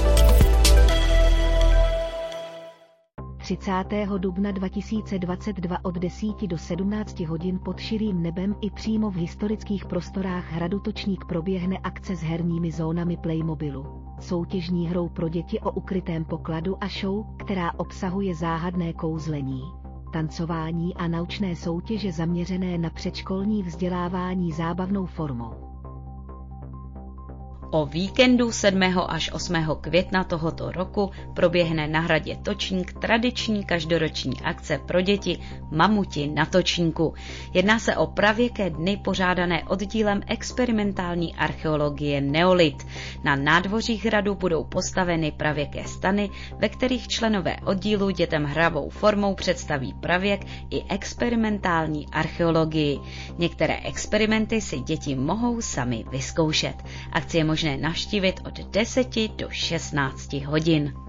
30. 3.47 3.73
dubna 4.19 4.51
2022 4.51 5.85
od 5.85 5.95
10 5.95 6.47
do 6.47 6.59
17 6.59 7.21
hodin 7.21 7.59
pod 7.65 7.79
širým 7.79 8.23
nebem 8.23 8.55
i 8.61 8.71
přímo 8.71 9.11
v 9.11 9.17
historických 9.17 9.85
prostorách 9.85 10.53
Hradu 10.53 10.81
Točník 10.81 11.25
proběhne 11.25 11.79
akce 11.79 12.17
s 12.17 12.21
herními 12.21 12.73
zónami 12.73 13.17
Playmobilu. 13.17 13.87
Soutěžní 14.21 14.89
hrou 14.89 15.09
pro 15.09 15.29
děti 15.29 15.61
o 15.61 15.71
ukrytém 15.71 16.25
pokladu 16.25 16.77
a 16.81 16.89
show, 16.89 17.25
která 17.37 17.73
obsahuje 17.77 18.35
záhadné 18.35 18.93
kouzlení, 18.93 19.63
tancování 20.17 20.95
a 20.95 21.09
naučné 21.09 21.57
soutěže 21.57 22.13
zaměřené 22.13 22.79
na 22.79 22.91
předškolní 22.91 23.63
vzdělávání 23.63 24.53
zábavnou 24.53 25.07
formou. 25.07 25.66
O 27.71 27.87
víkendu 27.87 28.53
7. 28.53 28.83
až 29.09 29.31
8. 29.33 29.55
května 29.81 30.25
tohoto 30.25 30.73
roku 30.73 31.11
proběhne 31.35 31.89
na 31.89 32.01
hradě 32.01 32.37
Točník 32.37 32.93
tradiční 32.93 33.65
každoroční 33.65 34.41
akce 34.45 34.79
pro 34.79 35.01
děti 35.01 35.39
Mamuti 35.71 36.27
na 36.29 36.47
Točníku. 36.47 37.15
Jedná 37.55 37.79
se 37.79 37.97
o 37.97 38.07
pravěké 38.07 38.71
dny 38.71 38.97
pořádané 38.97 39.65
oddílem 39.65 40.23
experimentální 40.27 41.35
archeologie 41.35 42.21
Neolit. 42.21 42.87
Na 43.25 43.37
nádvořích 43.37 44.05
hradu 44.05 44.35
budou 44.35 44.65
postaveny 44.65 45.33
pravěké 45.33 45.85
stany, 45.85 46.31
ve 46.59 46.69
kterých 46.69 47.09
členové 47.09 47.57
oddílu 47.65 48.11
dětem 48.11 48.45
hravou 48.45 48.91
formou 48.91 49.35
představí 49.35 49.95
pravěk 50.01 50.47
i 50.71 50.83
experimentální 50.89 52.07
archeologii. 52.13 52.99
Některé 53.39 53.77
experimenty 53.77 54.61
si 54.61 54.81
děti 54.81 55.15
mohou 55.15 55.61
sami 55.61 56.05
vyzkoušet. 56.11 56.77
Akce 57.13 57.39
je 57.39 57.45
možné 57.45 57.66
možné 57.67 57.83
navštívit 57.83 58.41
od 58.47 58.55
10 58.71 59.37
do 59.37 59.51
16 59.51 60.33
hodin. 60.33 61.06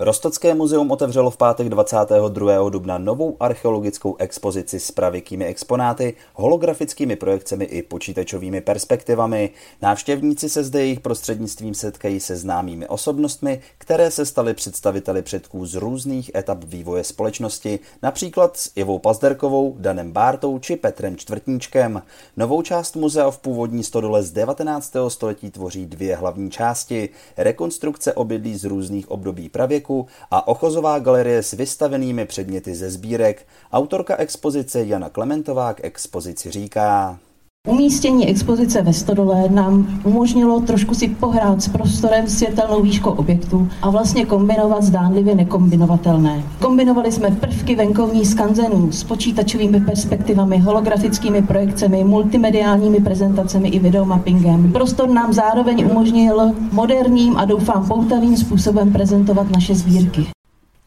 Rostocké 0.00 0.54
muzeum 0.54 0.90
otevřelo 0.90 1.30
v 1.30 1.36
pátek 1.36 1.68
22. 1.68 2.68
dubna 2.68 2.98
novou 2.98 3.36
archeologickou 3.40 4.16
expozici 4.18 4.80
s 4.80 4.90
pravěkými 4.90 5.46
exponáty, 5.46 6.14
holografickými 6.34 7.16
projekcemi 7.16 7.64
i 7.64 7.82
počítačovými 7.82 8.60
perspektivami. 8.60 9.50
Návštěvníci 9.82 10.48
se 10.48 10.64
zde 10.64 10.80
jejich 10.80 11.00
prostřednictvím 11.00 11.74
setkají 11.74 12.20
se 12.20 12.36
známými 12.36 12.88
osobnostmi, 12.88 13.60
které 13.78 14.10
se 14.10 14.26
staly 14.26 14.54
představiteli 14.54 15.22
předků 15.22 15.66
z 15.66 15.74
různých 15.74 16.30
etap 16.34 16.64
vývoje 16.64 17.04
společnosti, 17.04 17.78
například 18.02 18.56
s 18.56 18.72
Ivou 18.74 18.98
Pazderkovou, 18.98 19.76
Danem 19.78 20.12
Bártou 20.12 20.58
či 20.58 20.76
Petrem 20.76 21.16
Čtvrtníčkem. 21.16 22.02
Novou 22.36 22.62
část 22.62 22.96
muzea 22.96 23.30
v 23.30 23.38
původní 23.38 23.84
stodole 23.84 24.22
z 24.22 24.32
19. 24.32 24.96
století 25.08 25.50
tvoří 25.50 25.86
dvě 25.86 26.16
hlavní 26.16 26.50
části. 26.50 27.08
Rekonstrukce 27.36 28.12
obydlí 28.12 28.56
z 28.56 28.64
různých 28.64 29.10
období 29.10 29.48
pravěku 29.48 29.85
věku 29.86 30.06
a 30.30 30.48
ochozová 30.48 30.98
galerie 30.98 31.42
s 31.42 31.52
vystavenými 31.52 32.26
předměty 32.26 32.74
ze 32.74 32.90
sbírek. 32.90 33.46
Autorka 33.72 34.16
expozice 34.16 34.84
Jana 34.84 35.08
Klementová 35.08 35.74
k 35.74 35.84
expozici 35.84 36.50
říká. 36.50 37.18
Umístění 37.66 38.28
expozice 38.28 38.82
ve 38.82 38.92
Stodole 38.92 39.48
nám 39.48 40.00
umožnilo 40.04 40.60
trošku 40.60 40.94
si 40.94 41.08
pohrát 41.08 41.62
s 41.62 41.68
prostorem 41.68 42.28
světelnou 42.28 42.82
výškou 42.82 43.10
objektu 43.10 43.68
a 43.82 43.90
vlastně 43.90 44.24
kombinovat 44.24 44.82
zdánlivě 44.82 45.34
nekombinovatelné. 45.34 46.42
Kombinovali 46.60 47.12
jsme 47.12 47.30
prvky 47.30 47.76
venkovní 47.76 48.24
skanzenů 48.24 48.92
s 48.92 49.04
počítačovými 49.04 49.80
perspektivami, 49.80 50.58
holografickými 50.58 51.42
projekcemi, 51.42 52.04
multimediálními 52.04 53.00
prezentacemi 53.00 53.68
i 53.68 53.78
videomappingem. 53.78 54.72
Prostor 54.72 55.08
nám 55.08 55.32
zároveň 55.32 55.86
umožnil 55.90 56.52
moderním 56.72 57.36
a 57.36 57.44
doufám 57.44 57.88
poutavým 57.88 58.36
způsobem 58.36 58.92
prezentovat 58.92 59.50
naše 59.50 59.74
sbírky. 59.74 60.35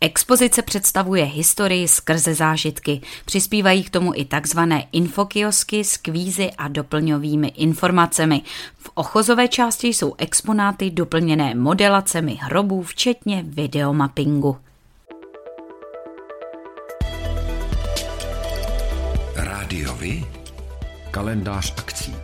Expozice 0.02 0.62
představuje 0.62 1.24
historii 1.24 1.88
skrze 1.88 2.36
zážitky. 2.36 3.02
Přispívají 3.26 3.84
k 3.84 3.90
tomu 3.90 4.12
i 4.16 4.26
takzvané 4.26 4.88
infokiosky 4.92 5.84
s 5.84 5.98
kvízy 5.98 6.52
a 6.58 6.68
doplňovými 6.68 7.48
informacemi. 7.48 8.42
V 8.78 8.90
ochozové 8.94 9.48
části 9.48 9.88
jsou 9.88 10.16
exponáty 10.18 10.92
doplněné 10.92 11.56
modelacemi 11.56 12.38
hrobů, 12.42 12.84
včetně 12.84 13.44
videomappingu. 13.48 14.58
Rádiovi? 19.36 20.26
Kalendář 21.12 21.74
akcí. 21.78 22.16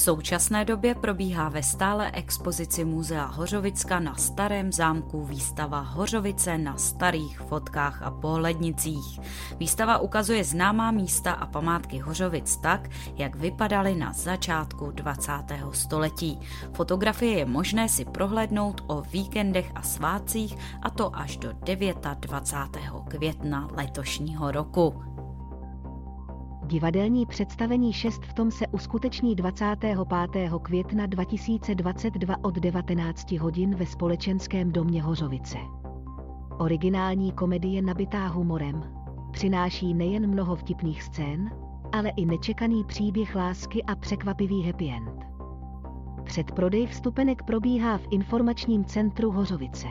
Současné 0.00 0.64
době 0.64 0.94
probíhá 0.94 1.48
ve 1.48 1.62
stále 1.62 2.10
expozici 2.10 2.84
Muzea 2.84 3.24
Hořovicka 3.24 4.00
na 4.00 4.14
Starém 4.14 4.72
zámku 4.72 5.24
výstava 5.24 5.80
Hořovice 5.80 6.58
na 6.58 6.76
starých 6.76 7.40
fotkách 7.40 8.02
a 8.02 8.10
pohlednicích. 8.10 9.20
Výstava 9.58 9.98
ukazuje 9.98 10.44
známá 10.44 10.90
místa 10.90 11.32
a 11.32 11.46
památky 11.46 11.98
Hořovic 11.98 12.56
tak, 12.56 12.88
jak 13.16 13.36
vypadaly 13.36 13.94
na 13.94 14.12
začátku 14.12 14.90
20. 14.90 15.32
století. 15.72 16.40
Fotografie 16.74 17.38
je 17.38 17.46
možné 17.46 17.88
si 17.88 18.04
prohlédnout 18.04 18.84
o 18.86 19.00
víkendech 19.00 19.72
a 19.74 19.82
svátcích 19.82 20.56
a 20.82 20.90
to 20.90 21.16
až 21.16 21.36
do 21.36 21.52
29. 21.52 22.74
května 23.08 23.68
letošního 23.72 24.50
roku. 24.50 25.02
Divadelní 26.70 27.26
představení 27.26 27.92
6 27.92 28.24
v 28.24 28.34
tom 28.34 28.50
se 28.50 28.66
uskuteční 28.66 29.34
25. 29.34 29.98
května 30.62 31.06
2022 31.06 32.36
od 32.42 32.54
19 32.54 33.32
hodin 33.32 33.74
ve 33.74 33.86
společenském 33.86 34.72
domě 34.72 35.02
Hořovice. 35.02 35.58
Originální 36.58 37.32
komedie 37.32 37.82
nabitá 37.82 38.26
humorem 38.26 38.82
přináší 39.32 39.94
nejen 39.94 40.30
mnoho 40.30 40.56
vtipných 40.56 41.02
scén, 41.02 41.50
ale 41.92 42.12
i 42.16 42.26
nečekaný 42.26 42.84
příběh 42.84 43.34
lásky 43.34 43.82
a 43.82 43.94
překvapivý 43.94 44.62
happy 44.62 44.90
end. 44.90 45.24
Předprodej 46.24 46.86
vstupenek 46.86 47.42
probíhá 47.42 47.98
v 47.98 48.06
informačním 48.10 48.84
centru 48.84 49.30
Hořovice 49.30 49.86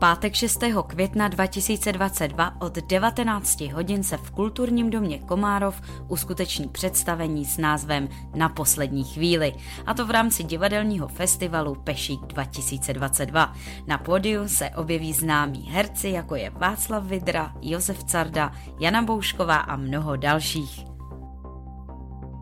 pátek 0.00 0.34
6. 0.34 0.60
května 0.86 1.28
2022 1.28 2.60
od 2.60 2.74
19 2.74 3.60
hodin 3.60 4.02
se 4.02 4.16
v 4.16 4.30
kulturním 4.30 4.90
domě 4.90 5.18
Komárov 5.18 5.80
uskuteční 6.08 6.68
představení 6.68 7.44
s 7.44 7.58
názvem 7.58 8.08
Na 8.34 8.48
poslední 8.48 9.04
chvíli, 9.04 9.54
a 9.86 9.94
to 9.94 10.06
v 10.06 10.10
rámci 10.10 10.44
divadelního 10.44 11.08
festivalu 11.08 11.74
Pešík 11.74 12.20
2022. 12.20 13.54
Na 13.86 13.98
pódiu 13.98 14.48
se 14.48 14.70
objeví 14.70 15.12
známí 15.12 15.68
herci, 15.70 16.08
jako 16.08 16.34
je 16.34 16.50
Václav 16.50 17.04
Vidra, 17.04 17.52
Josef 17.62 18.04
Carda, 18.04 18.52
Jana 18.80 19.02
Boušková 19.02 19.56
a 19.56 19.76
mnoho 19.76 20.16
dalších. 20.16 20.84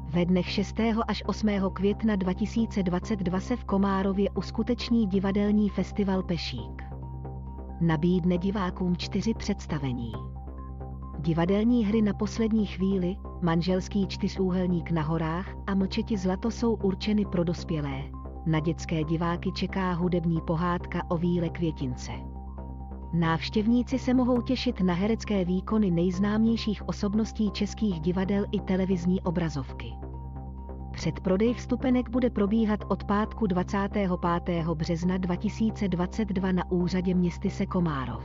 Ve 0.09 0.25
dnech 0.25 0.51
6. 0.51 0.81
až 1.09 1.23
8. 1.27 1.49
května 1.73 2.17
2022 2.17 3.41
se 3.41 3.57
v 3.57 3.65
Komárově 3.65 4.31
uskuteční 4.31 5.07
divadelní 5.07 5.71
festival 5.71 6.23
Pešík 6.23 6.88
nabídne 7.81 8.39
divákům 8.39 8.97
čtyři 8.97 9.35
představení. 9.35 10.13
Divadelní 11.19 11.85
hry 11.85 12.03
na 12.03 12.13
poslední 12.13 12.67
chvíli, 12.67 13.17
manželský 13.43 14.07
čtyřúhelník 14.07 14.91
na 14.91 15.03
horách 15.03 15.55
a 15.67 15.75
mlčeti 15.75 16.17
zlato 16.17 16.51
jsou 16.51 16.75
určeny 16.75 17.25
pro 17.25 17.45
dospělé. 17.45 18.03
Na 18.47 18.61
dětské 18.61 19.05
diváky 19.05 19.53
čeká 19.53 19.93
hudební 19.93 20.41
pohádka 20.41 21.03
o 21.09 21.17
víle 21.17 21.49
květince. 21.49 22.13
Návštěvníci 23.13 23.99
se 23.99 24.15
mohou 24.15 24.41
těšit 24.41 24.81
na 24.81 24.95
herecké 24.95 25.45
výkony 25.45 25.91
nejznámějších 25.91 26.89
osobností 26.89 27.51
českých 27.51 28.01
divadel 28.01 28.45
i 28.53 28.61
televizní 28.61 29.21
obrazovky. 29.21 29.93
Předprodej 30.99 31.55
vstupenek 31.55 32.11
bude 32.11 32.31
probíhat 32.31 32.81
od 32.89 33.05
pátku 33.05 33.47
25. 33.47 34.11
března 34.75 35.19
2022 35.19 36.53
na 36.53 36.71
úřadě 36.71 37.15
městyse 37.15 37.67
Komárov. 37.67 38.25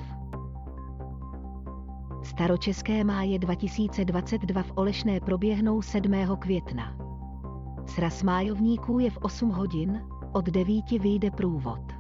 Staročeské 2.24 3.04
máje 3.04 3.40
2022 3.40 4.64
v 4.64 4.72
Olešné 4.76 5.20
proběhnou 5.20 5.82
7. 5.82 6.12
května. 6.40 6.98
Sraz 7.86 8.24
májovníků 8.24 9.00
je 9.00 9.10
v 9.10 9.18
8 9.18 9.50
hodin, 9.50 10.02
od 10.32 10.46
9 10.46 10.92
vyjde 10.92 11.32
průvod. 11.32 11.94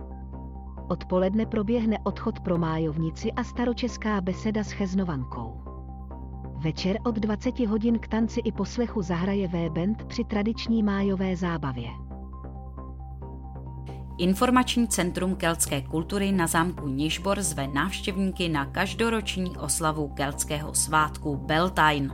Odpoledne 0.89 1.45
proběhne 1.45 1.97
odchod 2.03 2.39
pro 2.39 2.57
májovnici 2.57 3.31
a 3.31 3.43
staročeská 3.43 4.21
beseda 4.21 4.63
s 4.63 4.71
Cheznovankou. 4.71 5.72
Večer 6.63 6.97
od 7.05 7.15
20 7.15 7.59
hodin 7.59 7.99
k 7.99 8.07
tanci 8.07 8.39
i 8.39 8.51
poslechu 8.51 9.01
zahraje 9.01 9.47
V-band 9.47 10.03
při 10.05 10.23
tradiční 10.23 10.83
májové 10.83 11.35
zábavě. 11.35 12.12
Informační 14.17 14.87
centrum 14.87 15.35
keltské 15.35 15.81
kultury 15.81 16.31
na 16.31 16.47
zámku 16.47 16.87
Nižbor 16.87 17.41
zve 17.41 17.67
návštěvníky 17.67 18.49
na 18.49 18.65
každoroční 18.65 19.57
oslavu 19.57 20.07
keltského 20.07 20.73
svátku 20.73 21.37
Beltane. 21.37 22.09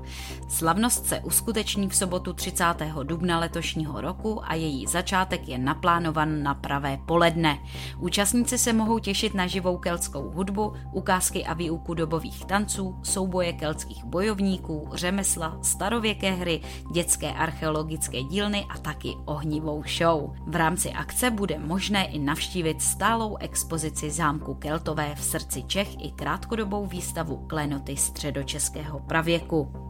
Slavnost 0.50 1.06
se 1.06 1.20
uskuteční 1.20 1.90
v 1.90 1.96
sobotu 1.96 2.34
30. 2.34 2.66
dubna 3.04 3.40
letošního 3.40 4.02
roku 4.02 4.42
a 4.46 4.56
její 4.56 4.88
začátek 4.88 5.48
je 5.48 5.58
naplánovan 5.58 6.44
na 6.44 6.54
pravé 6.54 7.00
poledne. 7.06 7.60
Účastníci 7.98 8.58
se 8.58 8.74
mohou 8.74 9.00
těšit 9.00 9.34
na 9.34 9.48
živou 9.48 9.78
keltskou 9.78 10.30
hudbu, 10.30 10.74
ukázky 10.94 11.46
a 11.46 11.54
výuku 11.54 11.94
dobových 11.94 12.46
tanců, 12.46 13.00
souboje 13.04 13.54
keltských 13.54 14.06
bojovníků, 14.06 14.90
řemesla, 14.94 15.58
starověké 15.62 16.32
hry, 16.32 16.62
dětské 16.94 17.34
archeologické 17.34 18.24
dílny 18.24 18.66
a 18.70 18.78
taky 18.78 19.16
ohnivou 19.26 19.84
show. 19.98 20.36
V 20.48 20.56
rámci 20.56 20.92
akce 20.92 21.32
bude 21.32 21.60
možné 21.60 21.89
možné 21.90 22.06
i 22.06 22.20
navštívit 22.20 22.82
stálou 22.82 23.38
expozici 23.38 24.12
zámku 24.12 24.54
Keltové 24.54 25.16
v 25.16 25.24
srdci 25.24 25.64
Čech 25.64 26.06
i 26.06 26.12
krátkodobou 26.12 26.86
výstavu 26.86 27.38
klenoty 27.48 27.98
středočeského 27.98 29.00
pravěku. 29.00 29.89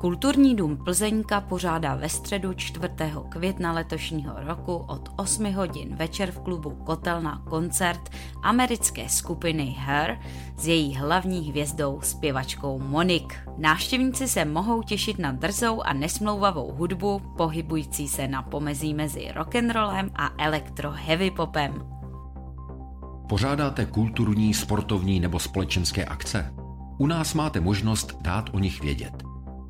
Kulturní 0.00 0.56
dům 0.56 0.76
Plzeňka 0.76 1.40
pořádá 1.40 1.94
ve 1.94 2.08
středu 2.08 2.52
4. 2.54 2.88
května 3.28 3.72
letošního 3.72 4.34
roku 4.36 4.76
od 4.76 5.08
8 5.16 5.54
hodin 5.54 5.96
večer 5.96 6.30
v 6.30 6.40
klubu 6.40 6.70
Kotelna 6.70 7.42
koncert 7.48 8.10
americké 8.42 9.08
skupiny 9.08 9.64
Her 9.78 10.20
s 10.56 10.66
její 10.66 10.94
hlavní 10.94 11.48
hvězdou 11.48 12.00
zpěvačkou 12.02 12.78
Monik. 12.78 13.34
Návštěvníci 13.56 14.28
se 14.28 14.44
mohou 14.44 14.82
těšit 14.82 15.18
na 15.18 15.32
drzou 15.32 15.82
a 15.82 15.92
nesmlouvavou 15.92 16.72
hudbu, 16.72 17.18
pohybující 17.36 18.08
se 18.08 18.28
na 18.28 18.42
pomezí 18.42 18.94
mezi 18.94 19.32
rock'n'rollem 19.34 20.10
a 20.14 20.30
elektro 20.38 20.90
heavy 20.90 21.30
popem. 21.30 21.74
Pořádáte 23.28 23.86
kulturní, 23.86 24.54
sportovní 24.54 25.20
nebo 25.20 25.38
společenské 25.38 26.04
akce? 26.04 26.54
U 26.98 27.06
nás 27.06 27.34
máte 27.34 27.60
možnost 27.60 28.16
dát 28.22 28.50
o 28.52 28.58
nich 28.58 28.80
vědět. 28.80 29.27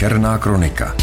Černá 0.00 0.40
kronika 0.40 0.96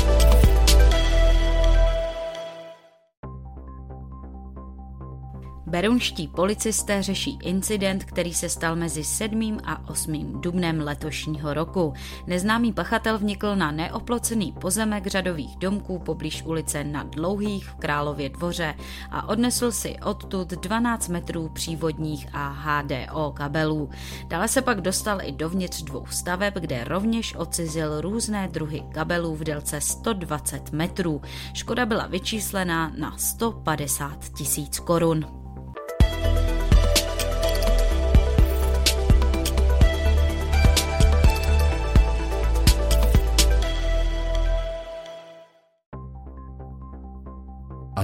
Berounští 5.67 6.27
policisté 6.27 7.03
řeší 7.03 7.39
incident, 7.43 8.03
který 8.03 8.33
se 8.33 8.49
stal 8.49 8.75
mezi 8.75 9.03
7. 9.03 9.57
a 9.65 9.89
8. 9.89 10.41
dubnem 10.41 10.79
letošního 10.79 11.53
roku. 11.53 11.93
Neznámý 12.27 12.73
pachatel 12.73 13.17
vnikl 13.17 13.55
na 13.55 13.71
neoplocený 13.71 14.51
pozemek 14.51 15.07
řadových 15.07 15.57
domků 15.57 15.99
poblíž 15.99 16.43
ulice 16.45 16.83
na 16.83 17.03
Dlouhých 17.03 17.69
v 17.69 17.75
Králově 17.75 18.29
dvoře 18.29 18.75
a 19.11 19.29
odnesl 19.29 19.71
si 19.71 19.95
odtud 20.03 20.49
12 20.49 21.07
metrů 21.07 21.49
přívodních 21.49 22.27
a 22.33 22.49
HDO 22.49 23.31
kabelů. 23.31 23.89
Dále 24.27 24.47
se 24.47 24.61
pak 24.61 24.81
dostal 24.81 25.21
i 25.21 25.31
dovnitř 25.31 25.81
dvou 25.81 26.05
staveb, 26.05 26.53
kde 26.53 26.83
rovněž 26.83 27.35
ocizil 27.35 28.01
různé 28.01 28.47
druhy 28.47 28.83
kabelů 28.93 29.35
v 29.35 29.43
délce 29.43 29.81
120 29.81 30.71
metrů. 30.71 31.21
Škoda 31.53 31.85
byla 31.85 32.07
vyčíslená 32.07 32.91
na 32.97 33.17
150 33.17 34.29
tisíc 34.37 34.79
korun. 34.79 35.36